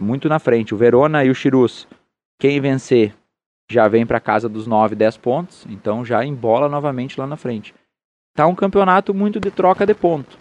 muito 0.00 0.28
na 0.28 0.38
frente. 0.38 0.74
O 0.74 0.78
Verona 0.78 1.24
e 1.24 1.30
o 1.30 1.34
Chirus, 1.34 1.86
quem 2.38 2.60
vencer, 2.60 3.14
já 3.70 3.86
vem 3.86 4.06
para 4.06 4.20
casa 4.20 4.48
dos 4.48 4.66
9, 4.66 4.94
10 4.94 5.16
pontos. 5.18 5.66
Então, 5.68 6.04
já 6.04 6.24
embola 6.24 6.68
novamente 6.68 7.20
lá 7.20 7.26
na 7.26 7.36
frente. 7.36 7.74
Tá 8.34 8.46
um 8.46 8.54
campeonato 8.54 9.12
muito 9.12 9.40
de 9.40 9.50
troca 9.50 9.84
de 9.84 9.94
ponto. 9.94 10.38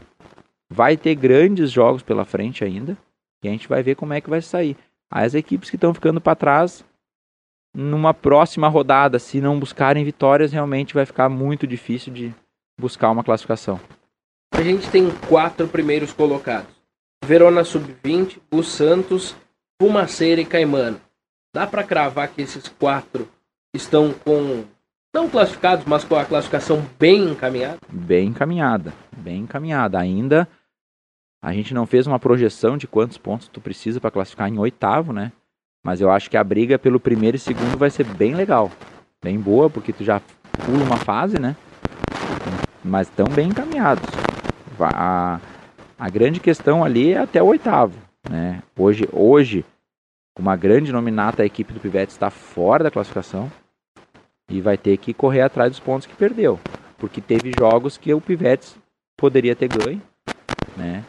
Vai 0.69 0.95
ter 0.95 1.15
grandes 1.15 1.71
jogos 1.71 2.03
pela 2.03 2.25
frente 2.25 2.63
ainda. 2.63 2.97
E 3.43 3.47
a 3.47 3.51
gente 3.51 3.67
vai 3.67 3.83
ver 3.83 3.95
como 3.95 4.13
é 4.13 4.21
que 4.21 4.29
vai 4.29 4.41
sair. 4.41 4.75
As 5.11 5.33
equipes 5.33 5.69
que 5.69 5.75
estão 5.75 5.93
ficando 5.93 6.19
para 6.19 6.35
trás, 6.35 6.83
numa 7.73 8.13
próxima 8.13 8.67
rodada, 8.67 9.19
se 9.19 9.39
não 9.39 9.59
buscarem 9.59 10.03
vitórias, 10.03 10.51
realmente 10.51 10.93
vai 10.93 11.05
ficar 11.05 11.29
muito 11.29 11.65
difícil 11.65 12.11
de 12.11 12.33
buscar 12.79 13.11
uma 13.11 13.23
classificação. 13.23 13.79
A 14.51 14.61
gente 14.61 14.89
tem 14.89 15.09
quatro 15.27 15.67
primeiros 15.67 16.11
colocados: 16.11 16.73
Verona 17.23 17.63
Sub-20, 17.63 18.39
o 18.51 18.63
Santos, 18.63 19.35
Fumaceira 19.81 20.41
e 20.41 20.45
Caimano. 20.45 20.99
Dá 21.53 21.65
para 21.65 21.83
cravar 21.83 22.29
que 22.29 22.41
esses 22.41 22.67
quatro 22.67 23.27
estão 23.73 24.13
com 24.13 24.65
não 25.13 25.29
classificados, 25.29 25.85
mas 25.85 26.03
com 26.03 26.15
a 26.15 26.25
classificação 26.25 26.85
bem 26.99 27.29
encaminhada? 27.29 27.79
Bem 27.89 28.27
encaminhada, 28.27 28.93
bem 29.15 29.41
encaminhada. 29.41 29.99
Ainda 29.99 30.47
a 31.41 31.53
gente 31.53 31.73
não 31.73 31.85
fez 31.85 32.07
uma 32.07 32.19
projeção 32.19 32.77
de 32.77 32.87
quantos 32.87 33.17
pontos 33.17 33.47
tu 33.47 33.61
precisa 33.61 33.99
para 33.99 34.11
classificar 34.11 34.49
em 34.49 34.57
oitavo, 34.57 35.13
né? 35.13 35.31
Mas 35.83 36.01
eu 36.01 36.11
acho 36.11 36.29
que 36.29 36.37
a 36.37 36.43
briga 36.43 36.77
pelo 36.77 36.99
primeiro 36.99 37.37
e 37.37 37.39
segundo 37.39 37.77
vai 37.77 37.89
ser 37.89 38.03
bem 38.03 38.35
legal. 38.35 38.71
Bem 39.23 39.39
boa, 39.39 39.69
porque 39.69 39.93
tu 39.93 40.03
já 40.03 40.21
pula 40.65 40.83
uma 40.83 40.97
fase, 40.97 41.39
né? 41.39 41.55
Mas 42.83 43.07
estão 43.07 43.25
bem 43.27 43.49
encaminhados. 43.49 44.03
A, 44.79 45.39
a 45.97 46.09
grande 46.09 46.39
questão 46.39 46.83
ali 46.83 47.13
é 47.13 47.19
até 47.19 47.41
o 47.41 47.47
oitavo, 47.47 47.97
né? 48.29 48.61
Hoje, 48.77 49.07
hoje 49.11 49.65
uma 50.37 50.55
grande 50.55 50.91
nominata, 50.91 51.41
a 51.41 51.45
equipe 51.45 51.73
do 51.73 51.79
Pivete 51.79 52.11
está 52.11 52.29
fora 52.29 52.83
da 52.83 52.91
classificação 52.91 53.51
e 54.49 54.61
vai 54.61 54.77
ter 54.77 54.97
que 54.97 55.13
correr 55.13 55.41
atrás 55.41 55.71
dos 55.71 55.79
pontos 55.79 56.05
que 56.05 56.15
perdeu. 56.15 56.59
Porque 56.97 57.19
teve 57.19 57.51
jogos 57.57 57.97
que 57.97 58.13
o 58.13 58.21
Pivetes 58.21 58.77
poderia 59.17 59.55
ter 59.55 59.67
ganho, 59.67 60.01
né? 60.75 61.03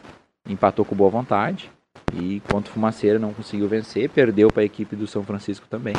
Empatou 0.49 0.85
com 0.85 0.95
boa 0.95 1.11
vontade. 1.11 1.71
E 2.15 2.41
contra 2.51 2.71
o 2.71 2.75
Fumaceira 2.75 3.19
não 3.19 3.35
conseguiu 3.35 3.69
vencer, 3.69 4.09
perdeu 4.09 4.49
para 4.49 4.63
a 4.63 4.67
equipe 4.67 4.97
do 4.97 5.07
São 5.07 5.23
Francisco 5.23 5.67
também. 5.69 5.95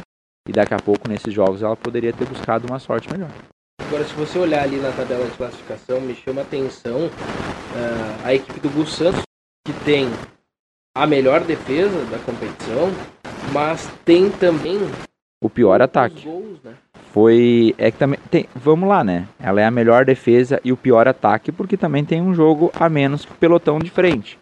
E 0.47 0.51
daqui 0.51 0.73
a 0.73 0.79
pouco, 0.79 1.07
nesses 1.07 1.33
jogos, 1.33 1.61
ela 1.61 1.75
poderia 1.75 2.11
ter 2.11 2.25
buscado 2.25 2.67
uma 2.67 2.79
sorte 2.79 3.11
melhor. 3.11 3.29
Agora, 3.81 4.03
se 4.03 4.13
você 4.13 4.37
olhar 4.39 4.63
ali 4.63 4.77
na 4.77 4.91
tabela 4.91 5.25
de 5.25 5.35
classificação, 5.37 6.01
me 6.01 6.15
chama 6.15 6.41
a 6.41 6.43
atenção 6.43 7.07
uh, 7.07 8.25
a 8.25 8.33
equipe 8.33 8.59
do 8.59 8.69
Gus 8.69 8.93
Santos, 8.93 9.21
que 9.65 9.73
tem 9.85 10.07
a 10.95 11.05
melhor 11.05 11.43
defesa 11.43 12.05
da 12.05 12.19
competição, 12.19 12.89
mas 13.53 13.87
tem 14.05 14.29
também 14.29 14.79
o 15.41 15.49
pior 15.49 15.81
ataque. 15.81 16.25
Gols, 16.25 16.61
né? 16.63 16.73
Foi. 17.11 17.73
É 17.77 17.91
que 17.91 17.97
também. 17.97 18.19
Tem, 18.29 18.45
vamos 18.55 18.87
lá, 18.87 19.03
né? 19.03 19.27
Ela 19.39 19.61
é 19.61 19.65
a 19.65 19.71
melhor 19.71 20.05
defesa 20.05 20.59
e 20.63 20.71
o 20.71 20.77
pior 20.77 21.07
ataque, 21.07 21.51
porque 21.51 21.77
também 21.77 22.03
tem 22.03 22.21
um 22.21 22.33
jogo 22.33 22.71
a 22.77 22.89
menos 22.89 23.25
que 23.25 23.31
o 23.31 23.35
pelotão 23.35 23.79
de 23.79 23.89
frente. 23.89 24.37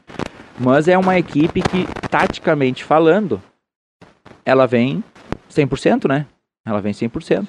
Mas 0.60 0.88
é 0.88 0.98
uma 0.98 1.18
equipe 1.18 1.62
que, 1.62 1.86
taticamente 2.10 2.84
falando, 2.84 3.42
ela 4.44 4.66
vem 4.66 5.04
100%, 5.51 6.08
né? 6.08 6.25
Ela 6.66 6.82
vem 6.82 6.94
100%. 6.94 7.12
100%. 7.12 7.48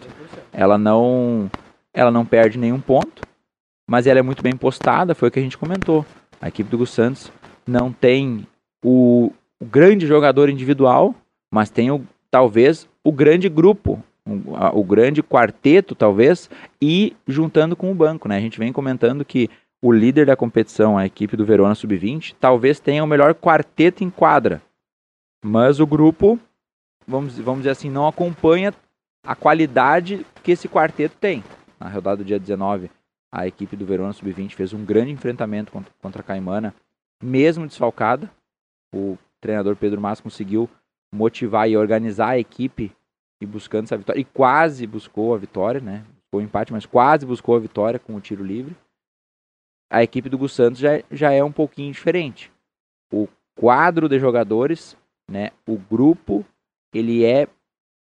Ela 0.53 0.77
não. 0.77 1.51
Ela 1.93 2.11
não 2.11 2.25
perde 2.25 2.59
nenhum 2.59 2.81
ponto, 2.81 3.23
mas 3.89 4.07
ela 4.07 4.19
é 4.19 4.23
muito 4.23 4.43
bem 4.43 4.55
postada, 4.55 5.15
foi 5.15 5.29
o 5.29 5.33
que 5.33 5.39
a 5.39 5.43
gente 5.43 5.59
comentou. 5.59 6.05
A 6.41 6.49
equipe 6.49 6.71
do 6.71 6.79
Gus 6.79 6.91
Santos 6.91 7.33
não 7.67 7.91
tem 7.91 8.47
o, 8.85 9.33
o 9.59 9.65
grande 9.65 10.07
jogador 10.07 10.49
individual, 10.49 11.15
mas 11.51 11.71
tem 11.71 11.91
o, 11.91 12.05
talvez 12.31 12.89
o 13.03 13.13
grande 13.13 13.49
grupo, 13.49 14.03
o, 14.75 14.85
grande 14.85 15.23
quarteto, 15.23 15.95
talvez, 15.95 16.51
e 16.81 17.17
juntando 17.27 17.75
com 17.75 17.91
o 17.91 17.95
banco, 17.95 18.29
né? 18.29 18.37
A 18.37 18.41
gente 18.41 18.59
vem 18.59 18.73
comentando 18.73 19.25
que 19.25 19.49
o 19.81 19.93
líder 19.93 20.27
da 20.27 20.37
competição, 20.37 20.99
a 20.99 21.07
equipe 21.07 21.37
do 21.37 21.47
Verona 21.47 21.75
Sub-20, 21.75 22.35
talvez 22.39 22.81
tenha 22.81 23.03
o 23.03 23.07
melhor 23.07 23.35
quarteto 23.35 24.05
em 24.05 24.11
quadra. 24.11 24.61
Mas 25.43 25.81
o 25.81 25.87
grupo, 25.87 26.39
vamos, 27.07 27.39
vamos 27.39 27.61
dizer 27.61 27.71
assim, 27.71 27.89
não 27.89 28.07
acompanha 28.07 28.75
a 29.25 29.35
qualidade 29.35 30.27
que 30.43 30.53
esse 30.53 30.69
quarteto 30.69 31.17
tem. 31.19 31.43
Na 31.79 31.89
rodada 31.89 32.19
do 32.19 32.25
dia 32.25 32.39
19, 32.39 32.91
a 33.33 33.47
equipe 33.47 33.77
do 33.77 33.87
Verona 33.87 34.13
Sub-20 34.13 34.55
fez 34.55 34.73
um 34.73 34.85
grande 34.85 35.13
enfrentamento 35.13 35.71
contra, 35.71 35.93
contra 36.03 36.21
a 36.21 36.25
Caimana, 36.25 36.75
mesmo 37.23 37.67
desfalcada. 37.67 38.31
O 38.95 39.17
treinador 39.41 39.77
Pedro 39.77 40.01
Mas 40.01 40.21
conseguiu 40.21 40.69
motivar 41.13 41.69
e 41.69 41.77
organizar 41.77 42.31
a 42.31 42.39
equipe 42.39 42.93
e 43.41 43.47
buscando 43.47 43.85
essa 43.85 43.97
vitória. 43.97 44.21
E 44.21 44.25
quase 44.25 44.87
buscou 44.87 45.35
a 45.35 45.39
vitória, 45.39 45.81
né? 45.81 46.05
Buscou 46.23 46.41
o 46.41 46.43
empate, 46.43 46.73
mas 46.73 46.87
quase 46.87 47.25
buscou 47.25 47.57
a 47.57 47.61
vitória 47.61 47.99
com 47.99 48.15
o 48.15 48.21
tiro 48.21 48.45
livre. 48.45 48.77
A 49.91 50.03
equipe 50.03 50.29
do 50.29 50.37
Gus 50.37 50.53
Santos 50.53 50.81
já, 50.81 51.03
já 51.11 51.33
é 51.33 51.43
um 51.43 51.53
pouquinho 51.53 51.93
diferente. 51.93 52.53
O 53.13 53.27
quadro 53.57 54.09
de 54.09 54.19
jogadores, 54.19 54.97
né? 55.31 55.51
O 55.67 55.79
grupo, 55.79 56.45
ele 56.93 57.25
é 57.25 57.49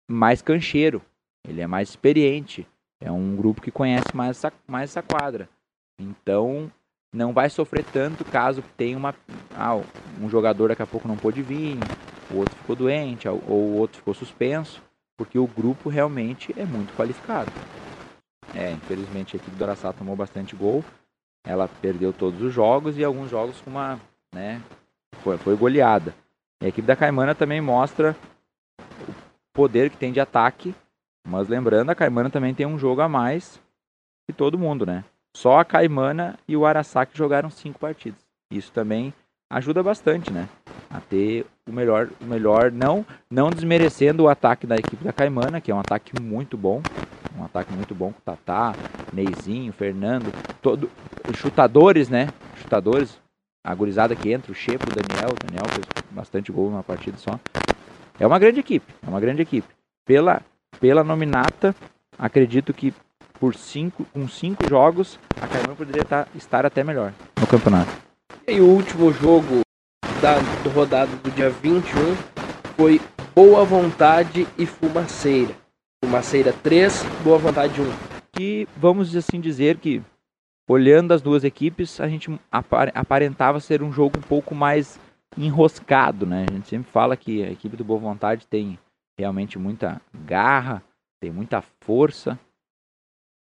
mais 0.09 0.41
cancheiro. 0.41 1.03
Ele 1.47 1.61
é 1.61 1.67
mais 1.67 1.91
experiente. 1.91 2.67
É 3.01 3.11
um 3.13 3.37
grupo 3.37 3.61
que 3.61 3.71
conhece 3.71 4.15
mais 4.15 4.31
essa, 4.31 4.53
mais 4.67 4.91
essa 4.91 5.03
quadra. 5.03 5.49
Então, 5.99 6.71
não 7.13 7.33
vai 7.33 7.49
sofrer 7.49 7.85
tanto 7.85 8.25
caso 8.25 8.63
tenha 8.77 8.97
uma 8.97 9.15
ah, 9.55 9.77
um 10.21 10.29
jogador 10.29 10.69
daqui 10.69 10.83
a 10.83 10.87
pouco 10.87 11.09
não 11.09 11.17
pôde 11.17 11.43
vir, 11.43 11.79
o 12.31 12.39
outro 12.39 12.57
ficou 12.57 12.77
doente, 12.77 13.29
ou 13.29 13.41
o 13.41 13.77
outro 13.77 13.99
ficou 13.99 14.15
suspenso. 14.15 14.83
porque 15.19 15.39
o 15.39 15.47
grupo 15.47 15.89
realmente 15.89 16.55
é 16.59 16.65
muito 16.67 16.95
qualificado. 16.95 17.51
É, 18.55 18.71
infelizmente 18.73 19.35
a 19.35 19.39
equipe 19.39 19.57
do 19.57 19.65
Araçá 19.65 19.93
tomou 19.93 20.15
bastante 20.15 20.55
gol, 20.55 20.85
ela 21.43 21.69
perdeu 21.81 22.13
todos 22.13 22.43
os 22.43 22.53
jogos 22.53 22.99
e 22.99 23.05
alguns 23.05 23.31
jogos 23.31 23.59
com 23.63 23.71
uma, 23.71 23.99
né, 24.35 24.61
foi, 25.23 25.39
foi 25.39 25.57
goleada. 25.57 26.15
E 26.61 26.67
a 26.67 26.69
equipe 26.69 26.87
da 26.87 26.97
Caimana 26.97 27.35
também 27.35 27.61
mostra 27.61 28.15
o 29.09 29.15
poder 29.55 29.91
que 29.91 29.97
tem 29.97 30.13
de 30.13 30.21
ataque, 30.21 30.75
mas 31.27 31.49
lembrando, 31.49 31.91
a 31.91 31.95
Caimana 31.95 32.31
também 32.31 32.55
tem 32.55 32.67
um 32.67 32.79
jogo 32.79 33.01
a 33.01 33.09
mais 33.09 33.61
que 34.27 34.33
todo 34.33 34.59
mundo, 34.59 34.85
né? 34.85 35.05
Só 35.35 35.59
a 35.59 35.65
Caimana 35.65 36.39
e 36.47 36.57
o 36.57 36.65
Araçá 36.65 37.05
que 37.05 37.17
jogaram 37.17 37.51
cinco 37.51 37.79
partidas. 37.79 38.21
Isso 38.51 38.73
também 38.73 39.13
ajuda 39.51 39.83
bastante, 39.83 40.33
né? 40.33 40.49
A 40.97 41.01
ter 41.01 41.45
o 41.69 41.73
melhor, 41.73 42.09
o 42.23 42.25
melhor 42.25 42.73
não, 42.73 43.05
não 43.31 43.51
desmerecendo 43.51 44.23
o 44.23 44.29
ataque 44.31 44.67
da 44.67 44.77
equipe 44.77 45.05
da 45.05 45.13
Caimana, 45.13 45.61
que 45.61 45.71
é 45.71 45.75
um 45.75 45.79
ataque 45.79 46.19
muito 46.19 46.57
bom, 46.57 46.81
um 47.39 47.45
ataque 47.45 47.71
muito 47.75 47.95
bom 47.95 48.15
com 48.15 48.21
Tatá, 48.21 48.75
Neizinho, 49.13 49.75
Fernando, 49.75 50.33
todo, 50.63 50.91
chutadores, 51.35 52.09
né? 52.09 52.29
Chutadores, 52.63 53.19
a 53.63 53.75
gurizada 53.75 54.17
que 54.17 54.33
entra, 54.33 54.51
o 54.51 54.55
Chepo, 54.55 54.87
o 54.91 54.95
Daniel, 54.95 55.35
o 55.35 55.47
Daniel 55.47 55.67
fez 55.69 55.87
bastante 56.11 56.51
gol 56.51 56.71
numa 56.71 56.83
partida 56.83 57.19
só. 57.19 57.39
É 58.19 58.27
uma 58.27 58.39
grande 58.39 58.61
equipe, 58.61 58.91
é 59.07 59.11
uma 59.11 59.21
grande 59.21 59.43
equipe. 59.43 59.69
Pela, 60.07 60.41
pela 60.81 61.05
nominata, 61.05 61.75
acredito 62.19 62.73
que 62.73 62.95
por 63.39 63.55
cinco, 63.55 64.07
com 64.15 64.27
cinco 64.27 64.67
jogos, 64.67 65.21
a 65.39 65.47
Caimã 65.47 65.75
poderia 65.75 66.07
tá, 66.07 66.27
estar 66.35 66.65
até 66.65 66.83
melhor 66.83 67.13
no 67.39 67.47
campeonato. 67.47 67.93
E 68.49 68.61
o 68.61 68.67
último 68.67 69.13
jogo 69.13 69.66
da 70.21 70.37
rodada 70.71 71.15
do 71.17 71.31
dia 71.31 71.51
21 71.51 72.15
foi 72.77 73.01
Boa 73.35 73.65
Vontade 73.65 74.47
e 74.57 74.65
Fumaceira. 74.65 75.55
Fumaceira 76.03 76.53
3, 76.53 77.03
Boa 77.23 77.39
Vontade 77.39 77.81
1. 77.81 77.85
Que 78.33 78.67
vamos 78.77 79.15
assim 79.15 79.41
dizer 79.41 79.79
que, 79.79 80.03
olhando 80.69 81.13
as 81.13 81.21
duas 81.21 81.45
equipes, 81.45 82.01
a 82.01 82.09
gente 82.09 82.31
aparentava 82.95 83.61
ser 83.61 83.83
um 83.83 83.93
jogo 83.93 84.19
um 84.19 84.23
pouco 84.23 84.55
mais 84.55 84.99
enroscado, 85.37 86.25
né? 86.25 86.47
A 86.49 86.53
gente 86.53 86.69
sempre 86.69 86.91
fala 86.91 87.17
que 87.17 87.43
a 87.43 87.51
equipe 87.51 87.77
do 87.77 87.85
Boa 87.85 88.01
Vontade 88.01 88.47
tem 88.47 88.79
realmente 89.19 89.59
muita 89.59 90.01
garra, 90.15 90.83
tem 91.21 91.31
muita 91.31 91.63
força, 91.81 92.39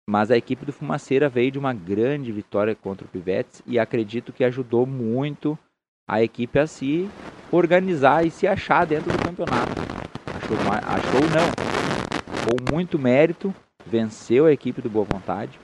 mas 0.09 0.31
a 0.31 0.37
equipe 0.37 0.65
do 0.65 0.73
Fumaceira 0.73 1.29
veio 1.29 1.53
de 1.53 1.59
uma 1.59 1.73
grande 1.73 2.33
vitória 2.33 2.75
contra 2.75 3.07
o 3.07 3.11
Pivetes 3.11 3.63
e 3.67 3.79
acredito 3.79 4.33
que 4.33 4.45
ajudou 4.45 4.87
muito 4.87 5.59
a 6.07 6.23
equipe 6.23 6.59
a 6.59 6.67
se 6.67 7.09
organizar 7.51 8.27
e 8.27 8.31
se 8.31 8.47
achar 8.47 8.87
dentro 8.87 9.13
do 9.13 9.19
campeonato. 9.19 9.73
Achou, 10.35 10.57
achou 10.87 11.21
não, 11.31 11.51
com 12.45 12.75
muito 12.75 12.99
mérito, 12.99 13.55
venceu 13.85 14.47
a 14.47 14.53
equipe 14.53 14.81
do 14.81 14.91
Boa 14.91 15.07
Vontade. 15.11 15.59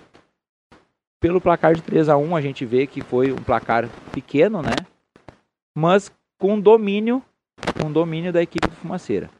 Pelo 1.20 1.40
placar 1.40 1.74
de 1.74 1.82
3 1.82 2.08
a 2.08 2.16
1 2.16 2.36
a 2.36 2.40
gente 2.40 2.64
vê 2.64 2.86
que 2.86 3.00
foi 3.00 3.32
um 3.32 3.36
placar 3.36 3.88
pequeno, 4.12 4.60
né? 4.60 4.74
Mas 5.76 6.10
com 6.38 6.58
domínio, 6.58 7.22
com 7.80 7.92
domínio 7.92 8.32
da 8.32 8.42
equipe 8.42 8.66
do 8.66 8.74
Fumaceira. 8.74 9.30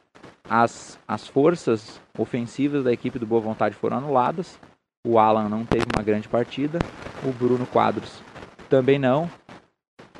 As, 0.49 0.99
as 1.07 1.27
forças 1.27 1.99
ofensivas 2.17 2.83
da 2.83 2.93
equipe 2.93 3.19
do 3.19 3.25
Boa 3.25 3.41
Vontade 3.41 3.75
foram 3.75 3.97
anuladas 3.97 4.57
o 5.05 5.19
Alan 5.19 5.49
não 5.49 5.65
teve 5.65 5.85
uma 5.93 6.01
grande 6.01 6.29
partida. 6.29 6.79
O 7.25 7.33
Bruno 7.33 7.67
Quadros 7.67 8.21
também 8.69 8.97
não. 8.97 9.29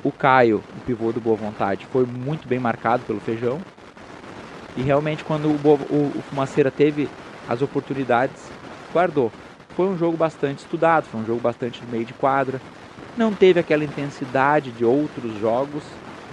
O 0.04 0.12
Caio, 0.12 0.62
o 0.76 0.80
pivô 0.82 1.12
do 1.12 1.20
Boa 1.20 1.34
Vontade, 1.34 1.86
foi 1.86 2.04
muito 2.04 2.46
bem 2.46 2.58
marcado 2.58 3.02
pelo 3.04 3.18
Feijão. 3.20 3.58
E 4.76 4.82
realmente, 4.82 5.24
quando 5.24 5.50
o, 5.50 5.58
Boa, 5.58 5.78
o, 5.88 6.12
o 6.18 6.22
Fumaceira 6.28 6.70
teve 6.70 7.08
as 7.48 7.62
oportunidades, 7.62 8.50
guardou. 8.92 9.32
Foi 9.74 9.86
um 9.86 9.96
jogo 9.96 10.14
bastante 10.14 10.58
estudado, 10.58 11.06
foi 11.06 11.20
um 11.20 11.24
jogo 11.24 11.40
bastante 11.40 11.82
meio 11.86 12.04
de 12.04 12.12
quadra. 12.12 12.60
Não 13.16 13.32
teve 13.32 13.58
aquela 13.58 13.82
intensidade 13.82 14.70
de 14.72 14.84
outros 14.84 15.38
jogos, 15.38 15.82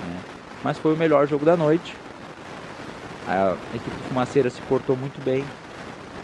né? 0.05 0.19
mas 0.61 0.77
foi 0.77 0.93
o 0.93 0.97
melhor 0.97 1.25
jogo 1.25 1.45
da 1.45 1.55
noite. 1.55 1.95
A 3.25 3.55
equipe 3.73 3.95
do 3.95 4.03
Fumaceira 4.09 4.49
se 4.49 4.61
portou 4.63 4.97
muito 4.97 5.23
bem. 5.23 5.45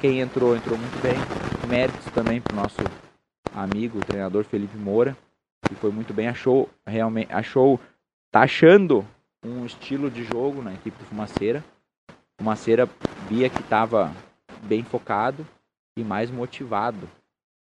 Quem 0.02 0.19
entrou, 0.19 0.54
entrou 0.54 0.78
muito 0.78 1.02
bem 1.02 1.15
méritos 1.67 2.06
também 2.13 2.41
para 2.41 2.54
o 2.54 2.56
nosso 2.58 2.82
amigo, 3.56 4.00
treinador 4.06 4.43
Felipe 4.43 4.78
Moura, 4.78 5.15
que 5.67 5.75
foi 5.75 5.91
muito 5.91 6.13
bem, 6.13 6.27
achou 6.27 6.69
realmente, 6.86 7.32
achou, 7.32 7.80
tá 8.32 8.41
achando 8.41 9.06
um 9.45 9.65
estilo 9.65 10.10
de 10.10 10.23
jogo 10.23 10.62
na 10.62 10.73
equipe 10.73 10.97
do 10.97 11.06
Fumaceira. 11.06 11.63
Fumaceira 12.39 12.88
via 13.27 13.49
que 13.49 13.60
estava 13.60 14.13
bem 14.63 14.84
focado 14.84 15.45
e 15.97 16.03
mais 16.03 16.30
motivado, 16.30 17.10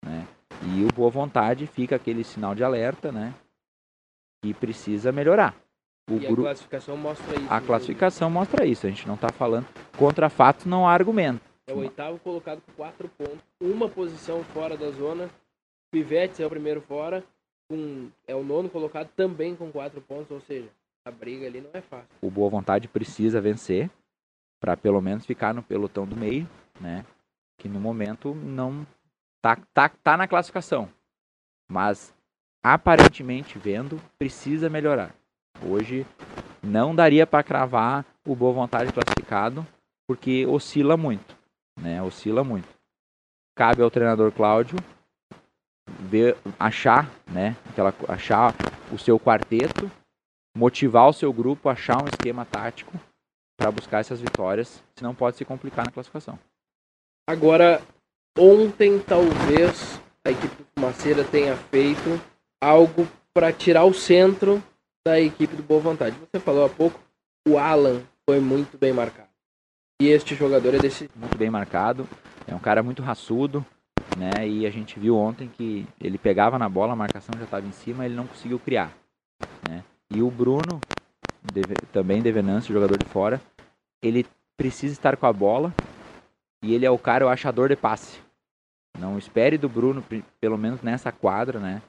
né? 0.03 0.27
E 0.63 0.83
o 0.83 0.87
Boa 0.93 1.09
Vontade 1.09 1.67
fica 1.67 1.95
aquele 1.95 2.23
sinal 2.23 2.55
de 2.55 2.63
alerta, 2.63 3.11
né? 3.11 3.33
Que 4.43 4.53
precisa 4.53 5.11
melhorar. 5.11 5.55
O 6.09 6.15
e 6.15 6.25
a 6.25 6.35
classificação 6.35 6.95
mostra 6.95 7.35
isso. 7.35 7.53
A 7.53 7.61
classificação 7.61 8.29
mostra 8.29 8.65
isso. 8.65 8.87
A 8.87 8.89
gente 8.89 9.07
não 9.07 9.15
está 9.15 9.29
falando 9.29 9.67
contra 9.97 10.29
fato, 10.29 10.67
não 10.67 10.87
há 10.87 10.93
argumento. 10.93 11.41
É 11.67 11.73
o 11.73 11.79
oitavo 11.79 12.17
colocado 12.19 12.61
com 12.61 12.71
quatro 12.71 13.09
pontos, 13.09 13.43
uma 13.59 13.89
posição 13.89 14.41
fora 14.45 14.77
da 14.77 14.89
zona. 14.91 15.29
Pivetes 15.91 16.39
é 16.39 16.45
o 16.45 16.49
primeiro 16.49 16.81
fora, 16.81 17.23
com, 17.69 18.09
é 18.27 18.35
o 18.35 18.43
nono 18.43 18.69
colocado 18.69 19.09
também 19.15 19.55
com 19.55 19.71
quatro 19.71 20.01
pontos, 20.01 20.31
ou 20.31 20.41
seja, 20.41 20.69
a 21.05 21.11
briga 21.11 21.45
ali 21.45 21.61
não 21.61 21.69
é 21.73 21.81
fácil. 21.81 22.07
O 22.21 22.29
Boa 22.29 22.49
Vontade 22.49 22.87
precisa 22.87 23.41
vencer 23.41 23.89
para 24.59 24.75
pelo 24.75 25.01
menos 25.01 25.25
ficar 25.25 25.53
no 25.53 25.63
pelotão 25.63 26.05
do 26.05 26.15
meio, 26.15 26.47
né? 26.79 27.05
Que 27.57 27.69
no 27.69 27.79
momento 27.79 28.33
não 28.35 28.85
tá, 29.41 29.57
tá, 29.73 29.89
tá 29.89 30.17
na 30.17 30.27
classificação, 30.27 30.89
mas 31.69 32.13
aparentemente 32.63 33.57
vendo 33.57 34.01
precisa 34.17 34.69
melhorar. 34.69 35.15
Hoje 35.61 36.05
não 36.61 36.95
daria 36.95 37.25
para 37.25 37.43
cravar 37.43 38.05
o 38.25 38.35
Boa 38.35 38.53
Vontade 38.53 38.91
classificado 38.91 39.65
porque 40.07 40.45
oscila 40.45 40.95
muito 40.95 41.37
né? 41.77 42.01
Oscila 42.01 42.43
muito. 42.43 42.67
Cabe 43.55 43.81
ao 43.81 43.91
treinador 43.91 44.31
Cláudio 44.31 44.77
ver, 45.99 46.37
achar, 46.59 47.09
né? 47.29 47.55
Aquela, 47.69 47.93
achar 48.07 48.53
o 48.91 48.97
seu 48.97 49.19
quarteto, 49.19 49.91
motivar 50.55 51.09
o 51.09 51.13
seu 51.13 51.31
grupo, 51.33 51.69
achar 51.69 52.01
um 52.01 52.07
esquema 52.07 52.45
tático 52.45 52.93
para 53.57 53.71
buscar 53.71 53.99
essas 53.99 54.21
vitórias, 54.21 54.83
senão 54.95 55.15
pode 55.15 55.37
se 55.37 55.45
complicar 55.45 55.85
na 55.85 55.91
classificação. 55.91 56.37
Agora, 57.27 57.81
ontem 58.37 58.99
talvez 58.99 59.99
a 60.23 60.31
equipe 60.31 60.55
do 60.55 60.65
Fumaceira 60.75 61.23
tenha 61.23 61.55
feito 61.55 62.21
algo 62.61 63.07
para 63.33 63.51
tirar 63.51 63.85
o 63.85 63.93
centro 63.93 64.63
da 65.05 65.19
equipe 65.19 65.55
do 65.55 65.63
Boa 65.63 65.79
Vontade. 65.79 66.17
Você 66.19 66.39
falou 66.39 66.65
há 66.65 66.69
pouco, 66.69 66.99
o 67.47 67.57
Alan 67.57 68.01
foi 68.29 68.39
muito 68.39 68.77
bem 68.77 68.93
marcado. 68.93 69.29
E 70.01 70.07
este 70.07 70.35
jogador 70.35 70.75
é 70.75 70.79
desse. 70.79 71.09
Muito 71.15 71.37
bem 71.37 71.49
marcado. 71.49 72.07
É 72.45 72.53
um 72.53 72.59
cara 72.59 72.83
muito 72.83 73.01
raçudo. 73.01 73.65
Né? 74.17 74.47
E 74.47 74.65
a 74.65 74.71
gente 74.71 74.99
viu 74.99 75.15
ontem 75.15 75.47
que 75.47 75.85
ele 76.01 76.17
pegava 76.17 76.57
na 76.57 76.67
bola, 76.67 76.93
a 76.93 76.95
marcação 76.95 77.37
já 77.37 77.45
estava 77.45 77.67
em 77.67 77.71
cima, 77.71 78.03
ele 78.03 78.15
não 78.15 78.25
conseguiu 78.25 78.57
criar. 78.57 78.91
Né? 79.69 79.83
E 80.09 80.23
o 80.23 80.31
Bruno, 80.31 80.81
deve, 81.53 81.75
também 81.93 82.21
de 82.21 82.31
Venâncio, 82.31 82.73
jogador 82.73 82.97
de 82.97 83.05
fora, 83.05 83.39
ele 84.01 84.25
precisa 84.57 84.93
estar 84.93 85.15
com 85.17 85.27
a 85.27 85.33
bola 85.33 85.71
e 86.63 86.73
ele 86.73 86.85
é 86.85 86.89
o 86.89 86.97
cara, 86.97 87.27
o 87.27 87.29
achador 87.29 87.69
de 87.69 87.75
passe. 87.75 88.19
Não 88.97 89.19
espere 89.19 89.55
do 89.55 89.69
Bruno, 89.69 90.03
pelo 90.41 90.57
menos 90.57 90.81
nessa 90.81 91.11
quadra, 91.11 91.59
né? 91.59 91.83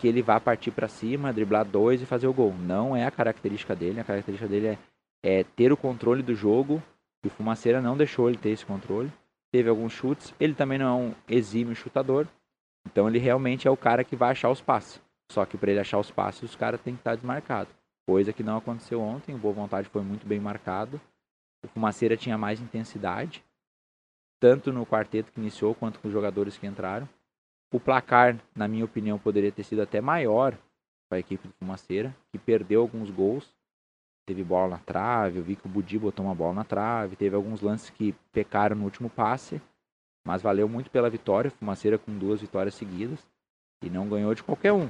Que 0.00 0.08
ele 0.08 0.20
vá 0.20 0.40
partir 0.40 0.72
para 0.72 0.88
cima, 0.88 1.32
driblar 1.32 1.64
dois 1.64 2.02
e 2.02 2.06
fazer 2.06 2.26
o 2.26 2.32
gol. 2.32 2.52
Não 2.52 2.96
é 2.96 3.04
a 3.06 3.10
característica 3.10 3.76
dele. 3.76 4.00
A 4.00 4.04
característica 4.04 4.48
dele 4.48 4.66
é, 4.66 4.78
é 5.22 5.44
ter 5.44 5.72
o 5.72 5.76
controle 5.76 6.22
do 6.22 6.34
jogo 6.34 6.82
e 7.24 7.28
o 7.28 7.30
Fumaceira 7.30 7.80
não 7.80 7.96
deixou 7.96 8.28
ele 8.28 8.38
ter 8.38 8.48
esse 8.48 8.66
controle. 8.66 9.12
Teve 9.52 9.68
alguns 9.68 9.92
chutes. 9.92 10.34
Ele 10.38 10.54
também 10.54 10.78
não 10.78 10.86
é 10.86 11.02
um 11.08 11.14
exímio 11.28 11.74
chutador. 11.74 12.26
Então 12.86 13.08
ele 13.08 13.18
realmente 13.18 13.66
é 13.66 13.70
o 13.70 13.76
cara 13.76 14.04
que 14.04 14.16
vai 14.16 14.30
achar 14.30 14.50
os 14.50 14.60
passes. 14.60 15.00
Só 15.30 15.44
que 15.44 15.56
para 15.56 15.70
ele 15.70 15.80
achar 15.80 15.98
os 15.98 16.10
passes, 16.10 16.42
os 16.42 16.56
caras 16.56 16.80
têm 16.80 16.94
que 16.94 17.00
estar 17.00 17.14
desmarcados. 17.14 17.72
Coisa 18.06 18.32
que 18.32 18.42
não 18.42 18.56
aconteceu 18.56 19.00
ontem. 19.00 19.34
O 19.34 19.38
Boa 19.38 19.54
Vontade 19.54 19.88
foi 19.88 20.02
muito 20.02 20.26
bem 20.26 20.40
marcado. 20.40 21.00
O 21.62 21.68
Fumaceira 21.68 22.16
tinha 22.16 22.38
mais 22.38 22.60
intensidade. 22.60 23.44
Tanto 24.40 24.72
no 24.72 24.86
quarteto 24.86 25.30
que 25.30 25.40
iniciou, 25.40 25.74
quanto 25.74 26.00
com 26.00 26.08
os 26.08 26.12
jogadores 26.12 26.56
que 26.56 26.66
entraram. 26.66 27.08
O 27.72 27.78
placar, 27.78 28.36
na 28.56 28.66
minha 28.66 28.84
opinião, 28.84 29.18
poderia 29.18 29.52
ter 29.52 29.62
sido 29.62 29.82
até 29.82 30.00
maior 30.00 30.56
para 31.08 31.18
a 31.18 31.20
equipe 31.20 31.46
do 31.46 31.54
Fumaceira, 31.54 32.16
que 32.32 32.38
perdeu 32.38 32.80
alguns 32.80 33.10
gols 33.10 33.54
teve 34.30 34.44
bola 34.44 34.68
na 34.68 34.78
trave, 34.78 35.38
eu 35.38 35.42
vi 35.42 35.56
que 35.56 35.66
o 35.66 35.68
Budi 35.68 35.98
botou 35.98 36.24
uma 36.24 36.34
bola 36.36 36.54
na 36.54 36.64
trave, 36.64 37.16
teve 37.16 37.34
alguns 37.34 37.60
lances 37.60 37.90
que 37.90 38.14
pecaram 38.30 38.76
no 38.76 38.84
último 38.84 39.10
passe, 39.10 39.60
mas 40.24 40.40
valeu 40.40 40.68
muito 40.68 40.88
pela 40.88 41.10
vitória, 41.10 41.50
Fumaceira 41.50 41.98
com 41.98 42.16
duas 42.16 42.40
vitórias 42.40 42.76
seguidas, 42.76 43.18
e 43.82 43.90
não 43.90 44.08
ganhou 44.08 44.32
de 44.32 44.44
qualquer 44.44 44.72
um, 44.72 44.88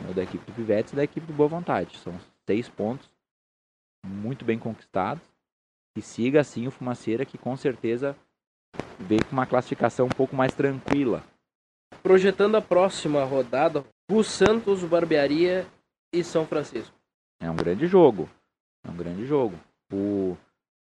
ganhou 0.00 0.14
da 0.14 0.24
equipe 0.24 0.44
do 0.44 0.52
Pivetes 0.52 0.92
e 0.92 0.96
da 0.96 1.04
equipe 1.04 1.24
do 1.24 1.32
Boa 1.32 1.48
Vontade, 1.48 1.96
são 1.98 2.12
seis 2.44 2.68
pontos 2.68 3.08
muito 4.04 4.44
bem 4.44 4.58
conquistados, 4.58 5.22
que 5.94 6.02
siga 6.02 6.40
assim 6.40 6.66
o 6.66 6.72
Fumaceira, 6.72 7.24
que 7.24 7.38
com 7.38 7.56
certeza 7.56 8.16
veio 8.98 9.24
com 9.24 9.32
uma 9.32 9.46
classificação 9.46 10.06
um 10.06 10.16
pouco 10.16 10.34
mais 10.34 10.52
tranquila. 10.54 11.22
Projetando 12.02 12.56
a 12.56 12.60
próxima 12.60 13.22
rodada, 13.22 13.84
o 14.10 14.24
Santos, 14.24 14.82
Barbearia 14.82 15.68
e 16.12 16.24
São 16.24 16.44
Francisco. 16.44 16.96
É 17.40 17.48
um 17.48 17.54
grande 17.54 17.86
jogo. 17.86 18.28
É 18.84 18.90
um 18.90 18.96
grande 18.96 19.26
jogo. 19.26 19.58
O 19.92 20.36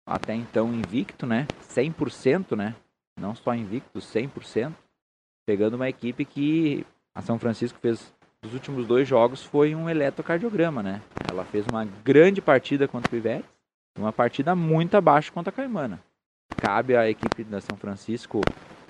até 0.05 0.33
então 0.35 0.73
invicto, 0.73 1.25
né? 1.25 1.47
100%, 1.61 2.55
né? 2.55 2.75
Não 3.19 3.33
só 3.33 3.53
invicto, 3.55 3.99
100%. 3.99 4.73
Pegando 5.47 5.75
uma 5.75 5.89
equipe 5.89 6.25
que 6.25 6.85
a 7.13 7.21
São 7.21 7.39
Francisco 7.39 7.79
fez 7.79 8.13
dos 8.43 8.53
últimos 8.53 8.85
dois 8.85 9.07
jogos 9.07 9.43
foi 9.43 9.73
um 9.73 9.89
eletrocardiograma, 9.89 10.83
né? 10.83 11.01
Ela 11.29 11.43
fez 11.45 11.65
uma 11.67 11.85
grande 11.85 12.41
partida 12.41 12.87
contra 12.87 13.07
o 13.07 13.11
Pivetes, 13.11 13.49
uma 13.97 14.13
partida 14.13 14.55
muito 14.55 14.95
abaixo 14.95 15.33
contra 15.33 15.49
a 15.49 15.55
Caimana. 15.55 15.99
Cabe 16.57 16.95
à 16.95 17.09
equipe 17.09 17.43
da 17.43 17.59
São 17.59 17.75
Francisco 17.75 18.41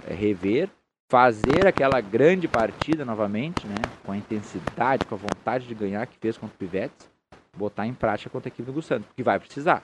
é, 0.06 0.14
rever, 0.14 0.70
fazer 1.10 1.66
aquela 1.68 2.02
grande 2.02 2.48
partida 2.48 3.06
novamente, 3.06 3.66
né? 3.66 3.76
Com 4.04 4.12
a 4.12 4.18
intensidade, 4.18 5.06
com 5.06 5.16
a 5.16 5.18
vontade 5.18 5.68
de 5.68 5.76
ganhar 5.76 6.06
que 6.06 6.18
fez 6.18 6.38
contra 6.38 6.56
o 6.56 6.60
Pivetes, 6.60 7.10
botar 7.56 7.86
em 7.88 7.94
prática 7.94 8.30
contra 8.30 8.48
a 8.48 8.52
equipe 8.52 8.66
do 8.66 8.74
Gus 8.74 8.86
Santos, 8.86 9.08
porque 9.08 9.24
vai 9.24 9.40
precisar. 9.40 9.84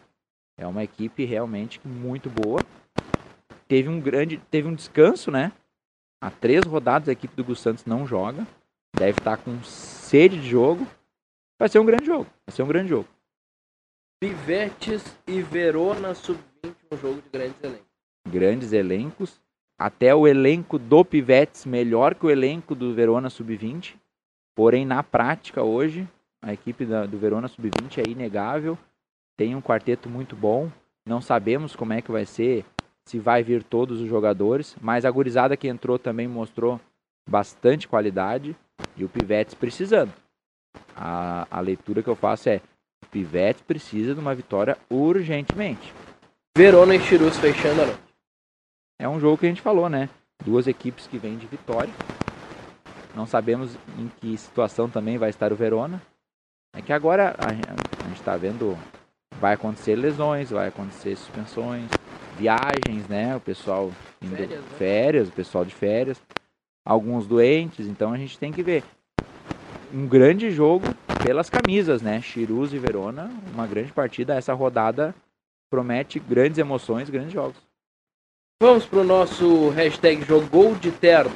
É 0.58 0.68
uma 0.68 0.84
equipe 0.84 1.26
realmente 1.26 1.80
muito 1.86 2.30
boa. 2.30 2.62
Teve 3.68 3.90
um 3.90 4.00
grande, 4.00 4.38
teve 4.52 4.68
um 4.68 4.76
descanso, 4.76 5.32
né? 5.32 5.52
Há 6.22 6.30
três 6.30 6.64
rodadas 6.66 7.10
a 7.10 7.14
equipe 7.14 7.36
do 7.36 7.44
Gus 7.44 7.60
Santos 7.60 7.86
não 7.86 8.06
joga. 8.06 8.46
Deve 8.96 9.18
estar 9.18 9.38
com 9.38 9.64
sede 9.64 10.40
de 10.40 10.48
jogo. 10.48 10.86
Vai 11.58 11.70
ser 11.70 11.80
um 11.80 11.86
grande 11.86 12.06
jogo. 12.06 12.26
Vai 12.46 12.56
ser 12.56 12.64
um 12.64 12.68
grande 12.68 12.90
jogo. 12.90 13.08
Pivetes 14.22 15.04
e 15.26 15.42
Verona 15.42 16.14
sub-20, 16.14 16.76
um 16.92 16.98
jogo 16.98 17.22
de 17.22 17.30
grandes 17.30 17.64
elencos. 17.64 17.88
Grandes 18.28 18.74
elencos. 18.74 19.42
Até 19.80 20.14
o 20.14 20.28
elenco 20.28 20.78
do 20.78 21.04
Pivetes 21.04 21.66
melhor 21.66 22.14
que 22.14 22.28
o 22.28 22.30
elenco 22.30 22.76
do 22.76 22.94
Verona 22.94 23.32
sub-20. 23.32 23.96
Porém, 24.56 24.86
na 24.86 25.02
prática, 25.02 25.64
hoje, 25.64 26.08
a 26.42 26.54
equipe 26.54 26.86
da, 26.86 27.06
do 27.06 27.18
Verona 27.18 27.48
sub-20 27.48 28.00
é 28.00 28.10
inegável. 28.10 28.78
Tem 29.38 29.56
um 29.56 29.62
quarteto 29.62 30.10
muito 30.10 30.36
bom. 30.36 30.72
Não 31.06 31.22
sabemos 31.22 31.76
como 31.76 31.94
é 31.94 32.02
que 32.02 32.12
vai 32.12 32.26
ser, 32.26 32.66
se 33.08 33.20
vai 33.20 33.44
vir 33.44 33.64
todos 33.64 34.02
os 34.02 34.10
jogadores. 34.10 34.76
Mas 34.82 35.06
a 35.06 35.12
gurizada 35.12 35.56
que 35.56 35.68
entrou 35.68 36.00
também 36.00 36.28
mostrou 36.28 36.80
bastante 37.30 37.88
qualidade. 37.88 38.56
E 38.98 39.04
o 39.04 39.10
Pivetes 39.10 39.54
precisando. 39.54 40.12
A, 40.96 41.48
a 41.52 41.60
leitura 41.60 42.02
que 42.02 42.10
eu 42.10 42.16
faço 42.16 42.50
é: 42.50 42.62
o 43.04 43.08
Pivetes 43.08 43.62
precisa 43.62 44.16
de 44.16 44.20
uma 44.20 44.34
vitória 44.34 44.78
urgentemente. 44.90 45.94
Verona 46.58 46.96
e 46.96 47.00
Chirus 47.00 47.38
fechando 47.38 47.84
a 47.84 47.86
noite. 47.86 48.02
É 49.00 49.08
um 49.08 49.20
jogo 49.20 49.38
que 49.38 49.46
a 49.46 49.50
gente 49.50 49.62
falou, 49.62 49.90
né? 49.90 50.10
Duas 50.44 50.68
equipes 50.68 51.08
que 51.08 51.18
vêm 51.18 51.38
de 51.38 51.48
vitória. 51.48 51.94
Não 53.16 53.26
sabemos 53.26 53.76
em 53.98 54.08
que 54.20 54.38
situação 54.38 54.90
também 54.90 55.18
vai 55.18 55.30
estar 55.30 55.52
o 55.52 55.56
Verona. 55.56 56.02
É 56.74 56.82
que 56.82 56.94
agora 56.94 57.36
a, 57.38 57.54
gente 57.54 58.20
está 58.20 58.38
vendo, 58.38 58.78
vai 59.40 59.54
acontecer 59.54 59.96
lesões, 59.96 60.50
vai 60.50 60.68
acontecer 60.68 61.16
suspensões, 61.16 61.90
viagens, 62.38 63.08
né? 63.08 63.36
O 63.36 63.40
pessoal 63.40 63.92
indo 64.22 64.36
férias, 64.36 64.60
né? 64.60 64.68
férias 64.78 65.28
o 65.30 65.32
pessoal 65.32 65.66
de 65.66 65.76
férias 65.76 66.22
alguns 66.86 67.28
doentes, 67.28 67.88
então 67.88 68.12
a 68.14 68.18
gente 68.18 68.38
tem 68.38 68.52
que 68.52 68.64
ver. 68.64 68.84
Um 69.94 70.08
grande 70.08 70.52
jogo 70.52 70.86
pelas 71.24 71.50
camisas, 71.50 72.02
né? 72.02 72.22
Chirus 72.22 72.74
e 72.74 72.80
Verona, 72.80 73.30
uma 73.54 73.68
grande 73.68 73.92
partida. 73.92 74.36
Essa 74.36 74.54
rodada 74.54 75.14
promete 75.70 76.20
grandes 76.20 76.58
emoções, 76.58 77.10
grandes 77.10 77.34
jogos. 77.34 77.58
Vamos 78.62 78.86
para 78.86 79.00
o 79.00 79.04
nosso 79.04 79.70
hashtag 79.70 80.24
Jogou 80.24 80.76
de 80.76 80.92
Terno. 80.92 81.32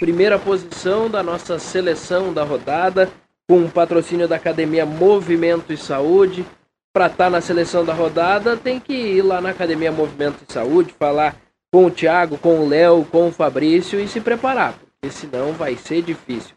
Primeira 0.00 0.38
posição 0.38 1.08
da 1.08 1.22
nossa 1.22 1.58
seleção 1.58 2.32
da 2.32 2.42
rodada, 2.42 3.08
com 3.52 3.66
o 3.66 3.70
patrocínio 3.70 4.26
da 4.26 4.36
Academia 4.36 4.86
Movimento 4.86 5.74
e 5.74 5.76
Saúde. 5.76 6.42
Para 6.90 7.04
estar 7.04 7.24
tá 7.24 7.30
na 7.30 7.42
seleção 7.42 7.84
da 7.84 7.92
rodada, 7.92 8.56
tem 8.56 8.80
que 8.80 8.94
ir 8.94 9.20
lá 9.20 9.42
na 9.42 9.50
Academia 9.50 9.92
Movimento 9.92 10.42
e 10.48 10.50
Saúde, 10.50 10.94
falar 10.98 11.36
com 11.70 11.84
o 11.84 11.90
Thiago, 11.90 12.38
com 12.38 12.60
o 12.60 12.66
Léo, 12.66 13.04
com 13.04 13.28
o 13.28 13.30
Fabrício 13.30 14.00
e 14.00 14.08
se 14.08 14.22
preparar, 14.22 14.72
porque 14.72 15.10
senão 15.14 15.52
vai 15.52 15.76
ser 15.76 16.00
difícil. 16.00 16.56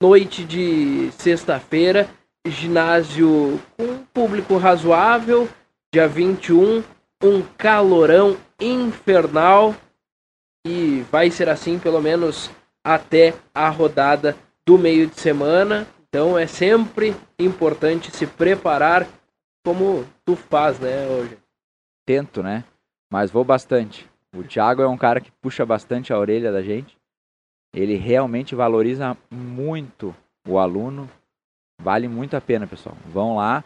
Noite 0.00 0.44
de 0.44 1.10
sexta-feira, 1.18 2.08
ginásio 2.46 3.60
com 3.76 3.98
público 4.14 4.56
razoável, 4.58 5.48
dia 5.92 6.06
21, 6.06 6.84
um 7.20 7.42
calorão 7.58 8.36
infernal 8.60 9.74
e 10.64 11.04
vai 11.10 11.32
ser 11.32 11.48
assim 11.48 11.80
pelo 11.80 12.00
menos 12.00 12.48
até 12.84 13.34
a 13.52 13.68
rodada 13.68 14.36
do 14.70 14.78
meio 14.78 15.08
de 15.08 15.18
semana. 15.18 15.84
Então 16.08 16.38
é 16.38 16.46
sempre 16.46 17.16
importante 17.36 18.10
se 18.12 18.24
preparar 18.24 19.04
como 19.66 20.06
tu 20.24 20.36
faz, 20.36 20.78
né, 20.78 21.08
hoje. 21.08 21.36
Tento, 22.06 22.40
né? 22.40 22.62
mas 23.12 23.32
vou 23.32 23.44
bastante. 23.44 24.08
O 24.32 24.44
Thiago 24.44 24.80
é 24.80 24.86
um 24.86 24.96
cara 24.96 25.20
que 25.20 25.32
puxa 25.42 25.66
bastante 25.66 26.12
a 26.12 26.18
orelha 26.18 26.52
da 26.52 26.62
gente. 26.62 26.96
Ele 27.74 27.96
realmente 27.96 28.54
valoriza 28.54 29.16
muito 29.28 30.14
o 30.48 30.58
aluno. 30.58 31.10
Vale 31.82 32.06
muito 32.06 32.36
a 32.36 32.40
pena, 32.40 32.66
pessoal. 32.66 32.96
Vão 33.06 33.36
lá. 33.36 33.64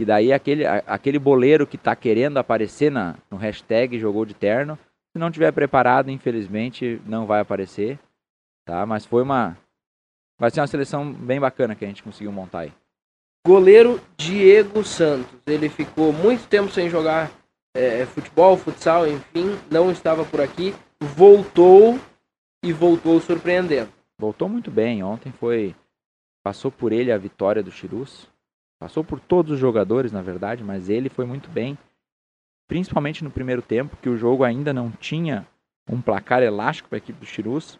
E 0.00 0.04
daí 0.06 0.32
aquele, 0.32 0.66
aquele 0.66 1.18
boleiro 1.18 1.66
que 1.66 1.76
está 1.76 1.94
querendo 1.94 2.38
aparecer 2.38 2.90
na, 2.90 3.16
no 3.30 3.36
hashtag 3.36 3.98
jogou 3.98 4.24
de 4.24 4.34
terno, 4.34 4.78
se 5.12 5.18
não 5.18 5.30
tiver 5.30 5.52
preparado, 5.52 6.10
infelizmente, 6.10 7.00
não 7.04 7.26
vai 7.26 7.40
aparecer. 7.40 7.98
Tá? 8.64 8.86
Mas 8.86 9.04
foi 9.04 9.22
uma. 9.22 9.56
Vai 10.38 10.50
ser 10.50 10.60
uma 10.60 10.66
seleção 10.66 11.12
bem 11.12 11.40
bacana 11.40 11.74
que 11.74 11.84
a 11.84 11.88
gente 11.88 12.02
conseguiu 12.02 12.32
montar 12.32 12.60
aí. 12.60 12.72
Goleiro 13.46 14.00
Diego 14.16 14.84
Santos. 14.84 15.38
Ele 15.46 15.68
ficou 15.68 16.12
muito 16.12 16.46
tempo 16.48 16.70
sem 16.70 16.90
jogar 16.90 17.30
é, 17.74 18.04
futebol, 18.06 18.56
futsal, 18.56 19.06
enfim, 19.06 19.58
não 19.70 19.90
estava 19.90 20.24
por 20.24 20.40
aqui, 20.40 20.74
voltou 21.00 21.98
e 22.64 22.72
voltou 22.72 23.20
surpreendendo. 23.20 23.90
Voltou 24.18 24.48
muito 24.48 24.70
bem. 24.70 25.02
Ontem 25.02 25.30
foi. 25.30 25.74
Passou 26.42 26.70
por 26.70 26.92
ele 26.92 27.12
a 27.12 27.18
vitória 27.18 27.62
do 27.62 27.70
Chirus. 27.70 28.28
Passou 28.78 29.04
por 29.04 29.20
todos 29.20 29.52
os 29.52 29.58
jogadores, 29.58 30.12
na 30.12 30.22
verdade, 30.22 30.62
mas 30.64 30.88
ele 30.88 31.08
foi 31.08 31.24
muito 31.24 31.50
bem. 31.50 31.78
Principalmente 32.68 33.22
no 33.22 33.30
primeiro 33.30 33.62
tempo, 33.62 33.96
que 33.96 34.08
o 34.08 34.16
jogo 34.16 34.42
ainda 34.42 34.72
não 34.72 34.90
tinha 34.90 35.46
um 35.88 36.00
placar 36.00 36.42
elástico 36.42 36.88
para 36.88 36.96
a 36.96 36.98
equipe 36.98 37.18
do 37.18 37.26
Chirus. 37.26 37.78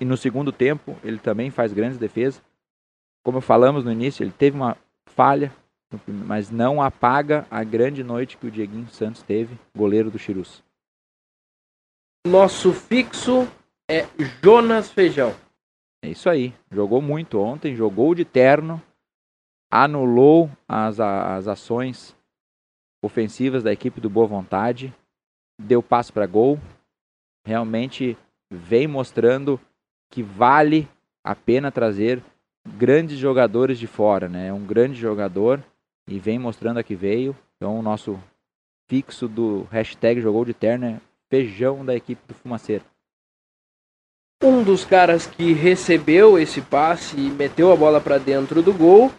E 0.00 0.04
no 0.04 0.16
segundo 0.16 0.52
tempo, 0.52 0.96
ele 1.02 1.18
também 1.18 1.50
faz 1.50 1.72
grandes 1.72 1.98
defesas. 1.98 2.42
Como 3.24 3.40
falamos 3.40 3.84
no 3.84 3.92
início, 3.92 4.22
ele 4.22 4.32
teve 4.32 4.56
uma 4.56 4.76
falha 5.06 5.52
mas 6.06 6.50
não 6.50 6.82
apaga 6.82 7.46
a 7.50 7.64
grande 7.64 8.04
noite 8.04 8.36
que 8.36 8.46
o 8.46 8.50
Dieguinho 8.50 8.88
Santos 8.88 9.22
teve, 9.22 9.58
goleiro 9.74 10.10
do 10.10 10.18
Chirus. 10.18 10.62
Nosso 12.26 12.72
fixo 12.72 13.48
é 13.90 14.06
Jonas 14.42 14.90
Feijão. 14.90 15.34
É 16.04 16.10
isso 16.10 16.28
aí. 16.28 16.54
Jogou 16.70 17.00
muito 17.00 17.40
ontem, 17.40 17.74
jogou 17.74 18.14
de 18.14 18.24
terno, 18.24 18.82
anulou 19.70 20.50
as, 20.68 21.00
as 21.00 21.48
ações 21.48 22.14
ofensivas 23.02 23.62
da 23.62 23.72
equipe 23.72 24.00
do 24.00 24.10
Boa 24.10 24.26
Vontade, 24.26 24.92
deu 25.58 25.82
passo 25.82 26.12
para 26.12 26.26
gol. 26.26 26.58
Realmente 27.46 28.16
vem 28.52 28.86
mostrando 28.86 29.58
que 30.10 30.22
vale 30.22 30.88
a 31.24 31.34
pena 31.34 31.70
trazer 31.70 32.22
grandes 32.76 33.18
jogadores 33.18 33.78
de 33.78 33.86
fora, 33.86 34.28
né? 34.28 34.48
É 34.48 34.52
um 34.52 34.64
grande 34.64 34.98
jogador 34.98 35.62
e 36.06 36.18
vem 36.18 36.38
mostrando 36.38 36.78
a 36.78 36.82
que 36.82 36.94
veio. 36.94 37.36
Então 37.56 37.78
o 37.78 37.82
nosso 37.82 38.18
fixo 38.88 39.28
do 39.28 39.66
hashtag 39.70 40.20
jogou 40.20 40.44
de 40.44 40.54
terno 40.54 40.86
é 40.86 41.00
feijão 41.30 41.84
da 41.84 41.94
equipe 41.94 42.20
do 42.26 42.34
Fumaceiro. 42.34 42.84
Um 44.42 44.62
dos 44.62 44.84
caras 44.84 45.26
que 45.26 45.52
recebeu 45.52 46.38
esse 46.38 46.60
passe 46.60 47.16
e 47.16 47.28
meteu 47.30 47.72
a 47.72 47.76
bola 47.76 48.00
para 48.00 48.18
dentro 48.18 48.62
do 48.62 48.72
gol 48.72 49.12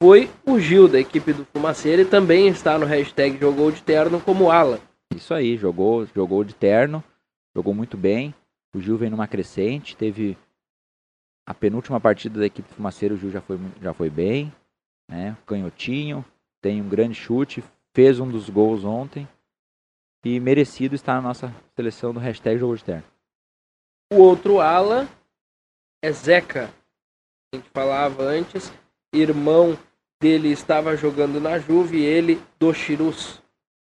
foi 0.00 0.30
o 0.44 0.60
Gil 0.60 0.86
da 0.86 1.00
equipe 1.00 1.32
do 1.32 1.46
Fumaceiro 1.46 2.02
e 2.02 2.04
também 2.04 2.48
está 2.48 2.78
no 2.78 2.84
hashtag 2.84 3.38
jogou 3.38 3.70
de 3.70 3.82
terno 3.82 4.20
como 4.20 4.50
ala. 4.50 4.78
Isso 5.14 5.32
aí, 5.32 5.56
jogou, 5.56 6.06
jogou 6.14 6.44
de 6.44 6.54
terno, 6.54 7.02
jogou 7.54 7.72
muito 7.72 7.96
bem. 7.96 8.34
O 8.76 8.80
Gil 8.80 8.98
vem 8.98 9.08
numa 9.08 9.26
crescente, 9.26 9.96
teve 9.96 10.36
a 11.46 11.54
penúltima 11.54 11.98
partida 11.98 12.38
da 12.38 12.44
equipe 12.44 12.68
do 12.68 12.74
Fumaceiro, 12.74 13.14
o 13.14 13.18
Gil 13.18 13.30
já 13.30 13.40
foi, 13.40 13.58
já 13.80 13.94
foi 13.94 14.10
bem, 14.10 14.52
né? 15.08 15.34
Canhotinho, 15.46 16.22
tem 16.60 16.82
um 16.82 16.88
grande 16.88 17.14
chute, 17.14 17.64
fez 17.94 18.20
um 18.20 18.28
dos 18.30 18.50
gols 18.50 18.84
ontem 18.84 19.26
e 20.22 20.38
merecido 20.38 20.94
estar 20.94 21.14
na 21.14 21.22
nossa 21.22 21.54
seleção 21.74 22.12
do 22.12 22.20
hashtag 22.20 22.58
Jogo 22.58 22.76
de 22.76 22.84
Terno. 22.84 23.04
O 24.12 24.16
outro 24.16 24.60
ala 24.60 25.08
é 26.02 26.12
Zeca. 26.12 26.70
A 27.50 27.56
gente 27.56 27.70
falava 27.70 28.24
antes, 28.24 28.70
irmão 29.10 29.78
dele 30.20 30.50
estava 30.50 30.94
jogando 30.98 31.40
na 31.40 31.58
Juve 31.58 32.02
ele 32.02 32.42
do 32.58 32.74
Chirus. 32.74 33.42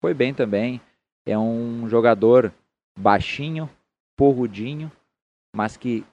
foi 0.02 0.14
bem 0.14 0.34
também. 0.34 0.82
É 1.26 1.40
um 1.40 1.88
jogador 1.88 2.54
baixinho, 3.00 3.70
porrudinho, 4.16 4.92
mas 5.56 5.78
que 5.78 6.06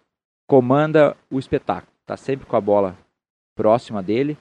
comanda 0.49 1.17
o 1.31 1.39
espetáculo. 1.39 1.93
Tá 2.07 2.17
sempre 2.17 2.47
com 2.47 2.57
a 2.57 2.61
bola 2.61 2.99
próxima 3.57 4.03
dele. 4.03 4.37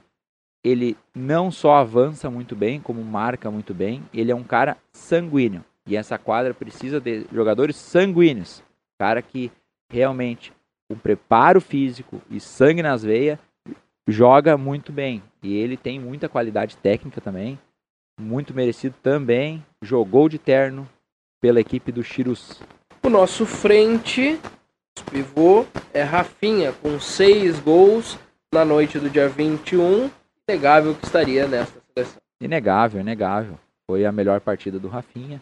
Ele 0.63 0.97
não 1.15 1.51
só 1.51 1.75
avança 1.75 2.29
muito 2.29 2.55
bem, 2.55 2.81
como 2.81 3.03
marca 3.03 3.49
muito 3.51 3.73
bem. 3.73 4.03
Ele 4.13 4.31
é 4.31 4.35
um 4.35 4.43
cara 4.43 4.77
sanguíneo. 4.91 5.63
E 5.85 5.95
essa 5.95 6.17
quadra 6.17 6.53
precisa 6.53 6.99
de 6.99 7.25
jogadores 7.31 7.75
sanguíneos. 7.75 8.63
Cara 8.99 9.21
que 9.21 9.51
realmente, 9.91 10.53
com 10.89 10.97
preparo 10.97 11.61
físico 11.61 12.21
e 12.29 12.39
sangue 12.39 12.83
nas 12.83 13.03
veias, 13.03 13.39
joga 14.07 14.57
muito 14.57 14.91
bem. 14.91 15.23
E 15.41 15.55
ele 15.55 15.77
tem 15.77 15.99
muita 15.99 16.27
qualidade 16.27 16.75
técnica 16.77 17.21
também. 17.21 17.57
Muito 18.19 18.53
merecido 18.53 18.95
também. 19.01 19.65
Jogou 19.81 20.27
de 20.27 20.37
terno 20.37 20.87
pela 21.41 21.59
equipe 21.59 21.91
do 21.91 22.03
Chirus. 22.03 22.61
O 23.01 23.09
nosso 23.09 23.45
frente, 23.45 24.39
pivô, 25.09 25.65
é 25.93 26.03
Rafinha, 26.03 26.73
com 26.73 26.99
seis 26.99 27.59
gols 27.59 28.19
na 28.53 28.65
noite 28.65 28.99
do 28.99 29.09
dia 29.09 29.29
21. 29.29 30.09
Inegável 30.47 30.93
que 30.93 31.05
estaria 31.05 31.47
nesta 31.47 31.79
seleção. 31.93 32.21
Inegável, 32.41 32.99
inegável. 32.99 33.57
Foi 33.89 34.05
a 34.05 34.11
melhor 34.11 34.41
partida 34.41 34.77
do 34.77 34.89
Rafinha. 34.89 35.41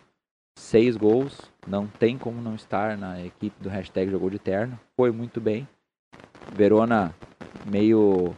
Seis 0.58 0.96
gols. 0.96 1.42
Não 1.68 1.88
tem 1.88 2.18
como 2.18 2.42
não 2.42 2.56
estar 2.56 2.96
na 2.96 3.22
equipe 3.26 3.62
do 3.62 3.70
hashtag 3.70 4.12
Jogou 4.12 4.30
de 4.30 4.40
Terno. 4.40 4.80
Foi 4.96 5.12
muito 5.12 5.42
bem. 5.42 5.68
Verona 6.56 7.14
meio 7.66 8.36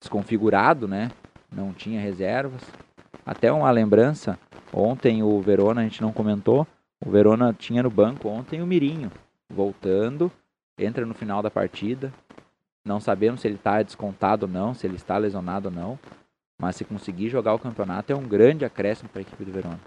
desconfigurado, 0.00 0.88
né? 0.88 1.10
Não 1.50 1.72
tinha 1.72 2.00
reservas. 2.00 2.62
Até 3.24 3.52
uma 3.52 3.70
lembrança, 3.70 4.38
ontem 4.72 5.22
o 5.22 5.40
Verona, 5.40 5.80
a 5.80 5.84
gente 5.84 6.02
não 6.02 6.12
comentou, 6.12 6.66
o 7.04 7.10
Verona 7.10 7.54
tinha 7.58 7.82
no 7.82 7.90
banco 7.90 8.28
ontem 8.28 8.62
o 8.62 8.66
Mirinho, 8.66 9.10
voltando, 9.50 10.30
entra 10.78 11.04
no 11.04 11.14
final 11.14 11.42
da 11.42 11.50
partida. 11.50 12.12
Não 12.84 13.00
sabemos 13.00 13.40
se 13.40 13.48
ele 13.48 13.56
está 13.56 13.82
descontado 13.82 14.46
ou 14.46 14.52
não, 14.52 14.72
se 14.72 14.86
ele 14.86 14.96
está 14.96 15.18
lesionado 15.18 15.68
ou 15.68 15.74
não. 15.74 15.98
Mas 16.60 16.76
se 16.76 16.84
conseguir 16.84 17.28
jogar 17.28 17.54
o 17.54 17.58
campeonato 17.58 18.12
é 18.12 18.16
um 18.16 18.22
grande 18.22 18.64
acréscimo 18.64 19.08
para 19.08 19.20
a 19.20 19.22
equipe 19.22 19.44
do 19.44 19.52
Verona. 19.52 19.80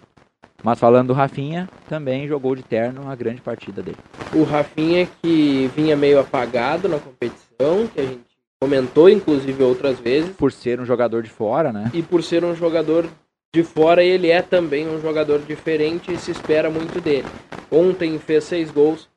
Mas 0.62 0.80
falando 0.80 1.08
do 1.08 1.14
Rafinha, 1.14 1.70
também 1.88 2.28
jogou 2.28 2.56
de 2.56 2.64
terno 2.64 3.10
a 3.10 3.16
grande 3.16 3.42
partida 3.42 3.82
dele. 3.82 3.98
O 4.34 4.44
Rafinha 4.44 5.08
que 5.22 5.68
vinha 5.76 5.96
meio 5.96 6.20
apagado 6.20 6.90
na 6.90 7.00
competição, 7.00 7.88
que 7.88 8.02
a 8.02 8.06
gente 8.06 8.26
comentou 8.62 9.10
inclusive 9.10 9.64
outras 9.64 10.00
vezes. 10.00 10.36
Por 10.36 10.52
ser 10.52 10.82
um 10.82 10.86
jogador 10.86 11.24
de 11.24 11.30
fora, 11.30 11.72
né? 11.72 11.92
E 11.94 12.02
por 12.02 12.24
ser 12.24 12.44
um 12.44 12.56
jogador 12.56 13.08
de 13.56 13.64
fora, 13.64 14.04
ele 14.04 14.30
é 14.30 14.42
também 14.42 14.86
um 14.86 15.00
jogador 15.00 15.40
diferente 15.40 16.12
e 16.12 16.18
se 16.18 16.30
espera 16.30 16.70
muito 16.70 17.00
dele. 17.00 17.28
Ontem 17.72 18.20
fez 18.20 18.44
seis 18.44 18.70
gols, 18.70 19.10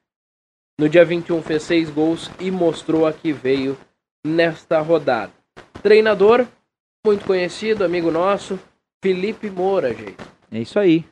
no 0.79 0.89
dia 0.89 1.05
21 1.05 1.43
fez 1.43 1.65
seis 1.65 1.91
gols 1.91 2.31
e 2.39 2.49
mostrou 2.49 3.05
a 3.05 3.13
que 3.13 3.33
veio 3.33 3.77
nesta 4.25 4.79
rodada. 4.79 5.33
Treinador, 5.83 6.47
muito 7.05 7.25
conhecido, 7.25 7.85
amigo 7.85 8.13
nosso, 8.13 8.61
Felipe 9.03 9.51
Moura, 9.51 9.93
gente. 9.93 10.19
É 10.53 10.61
isso 10.61 10.79
aí. 10.79 11.05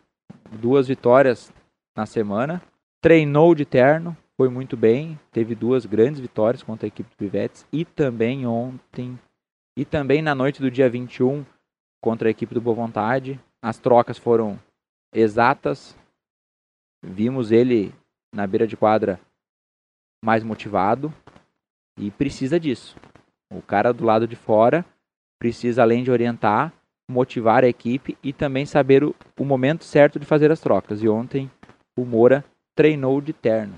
Duas 0.53 0.87
vitórias 0.87 1.53
na 1.97 2.07
semana. 2.07 2.63
Treinou 3.03 3.57
de 3.57 3.65
terno, 3.65 4.17
foi 4.37 4.49
muito 4.49 4.77
bem, 4.77 5.19
teve 5.33 5.57
duas 5.57 5.85
grandes 5.85 6.21
vitórias 6.21 6.63
contra 6.63 6.87
a 6.87 6.89
equipe 6.89 7.11
do 7.11 7.17
Pivetes 7.17 7.67
e 7.73 7.85
também 7.85 8.47
ontem 8.47 9.19
e 9.77 9.85
também 9.85 10.23
na 10.23 10.33
noite 10.33 10.63
do 10.63 10.71
dia 10.71 10.89
21 10.89 11.45
contra 12.07 12.29
a 12.29 12.31
equipe 12.31 12.55
do 12.55 12.61
Boa 12.61 12.77
Vontade. 12.77 13.41
As 13.61 13.81
trocas 13.81 14.17
foram 14.17 14.57
exatas. 15.13 15.99
Vimos 17.03 17.51
ele 17.51 17.93
na 18.33 18.47
beira 18.47 18.65
de 18.65 18.77
quadra 18.77 19.19
mais 20.25 20.45
motivado 20.45 21.13
e 21.99 22.09
precisa 22.13 22.61
disso. 22.61 22.97
O 23.53 23.61
cara 23.61 23.93
do 23.93 24.05
lado 24.05 24.29
de 24.29 24.37
fora 24.37 24.85
precisa 25.37 25.83
além 25.83 26.05
de 26.05 26.13
orientar, 26.13 26.73
motivar 27.11 27.65
a 27.65 27.69
equipe 27.69 28.17
e 28.23 28.33
também 28.33 28.65
saber 28.65 29.03
o, 29.03 29.13
o 29.37 29.45
momento 29.45 29.83
certo 29.83 30.21
de 30.21 30.27
fazer 30.27 30.53
as 30.53 30.61
trocas. 30.61 31.03
E 31.03 31.09
ontem 31.09 31.51
o 31.99 32.05
Moura 32.05 32.45
treinou 32.77 33.21
de 33.21 33.33
terno. 33.33 33.77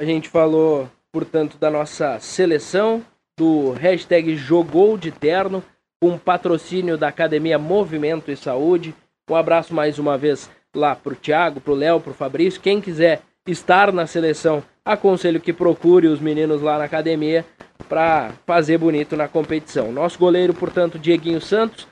A 0.00 0.04
gente 0.04 0.28
falou, 0.28 0.90
portanto, 1.12 1.58
da 1.58 1.70
nossa 1.70 2.18
seleção, 2.18 3.04
do 3.38 3.70
hashtag 3.70 4.34
Jogou 4.34 4.98
de 4.98 5.12
Terno, 5.12 5.62
com 6.02 6.18
patrocínio 6.18 6.98
da 6.98 7.06
Academia 7.06 7.60
Movimento 7.60 8.28
e 8.28 8.36
Saúde. 8.36 8.92
Um 9.30 9.36
abraço 9.36 9.72
mais 9.72 10.00
uma 10.00 10.18
vez 10.18 10.50
lá 10.74 10.96
pro 10.96 11.14
Thiago, 11.14 11.60
pro 11.60 11.74
Léo, 11.74 12.00
pro 12.00 12.12
Fabrício. 12.12 12.60
Quem 12.60 12.80
quiser 12.80 13.22
estar 13.46 13.92
na 13.92 14.04
seleção, 14.04 14.64
aconselho 14.84 15.40
que 15.40 15.52
procure 15.52 16.08
os 16.08 16.18
meninos 16.18 16.60
lá 16.60 16.76
na 16.76 16.86
academia 16.86 17.46
para 17.88 18.32
fazer 18.44 18.78
bonito 18.78 19.16
na 19.16 19.28
competição. 19.28 19.92
Nosso 19.92 20.18
goleiro, 20.18 20.52
portanto, 20.52 20.98
Dieguinho 20.98 21.40
Santos, 21.40 21.86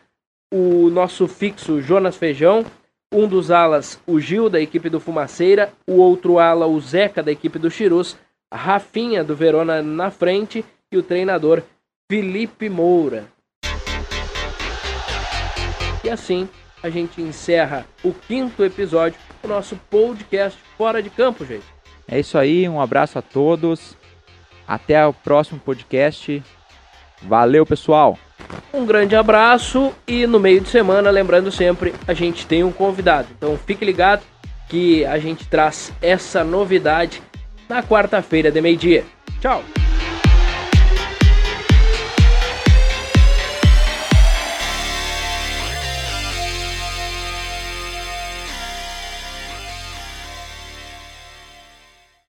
o 0.52 0.90
nosso 0.90 1.28
fixo 1.28 1.80
Jonas 1.80 2.16
Feijão, 2.16 2.66
um 3.14 3.28
dos 3.28 3.48
alas, 3.52 4.00
o 4.08 4.18
Gil, 4.18 4.50
da 4.50 4.60
equipe 4.60 4.90
do 4.90 4.98
Fumaceira. 4.98 5.72
O 5.86 5.98
outro 5.98 6.40
ala, 6.40 6.66
o 6.66 6.80
Zeca, 6.80 7.22
da 7.22 7.30
equipe 7.30 7.60
do 7.60 7.70
Chirus. 7.70 8.16
Rafinha, 8.52 9.22
do 9.22 9.36
Verona, 9.36 9.80
na 9.80 10.10
frente. 10.10 10.64
E 10.90 10.96
o 10.96 11.02
treinador, 11.04 11.62
Felipe 12.10 12.68
Moura. 12.68 13.28
E 16.02 16.10
assim, 16.10 16.48
a 16.82 16.88
gente 16.88 17.20
encerra 17.20 17.86
o 18.02 18.12
quinto 18.12 18.64
episódio 18.64 19.18
do 19.42 19.48
nosso 19.48 19.76
podcast 19.90 20.58
Fora 20.76 21.02
de 21.02 21.10
Campo, 21.10 21.44
gente. 21.44 21.64
É 22.08 22.18
isso 22.18 22.36
aí, 22.38 22.68
um 22.68 22.80
abraço 22.80 23.18
a 23.18 23.22
todos. 23.22 23.96
Até 24.66 25.04
o 25.06 25.12
próximo 25.12 25.60
podcast. 25.60 26.42
Valeu, 27.22 27.66
pessoal! 27.66 28.18
Um 28.72 28.86
grande 28.86 29.14
abraço 29.14 29.92
e 30.06 30.26
no 30.26 30.40
meio 30.40 30.60
de 30.60 30.68
semana, 30.68 31.10
lembrando 31.10 31.52
sempre, 31.52 31.92
a 32.06 32.14
gente 32.14 32.46
tem 32.46 32.64
um 32.64 32.72
convidado. 32.72 33.28
Então 33.36 33.58
fique 33.58 33.84
ligado 33.84 34.22
que 34.68 35.04
a 35.04 35.18
gente 35.18 35.46
traz 35.46 35.92
essa 36.00 36.42
novidade 36.42 37.22
na 37.68 37.82
quarta-feira 37.82 38.50
de 38.50 38.60
meio-dia. 38.60 39.04
Tchau! 39.40 39.62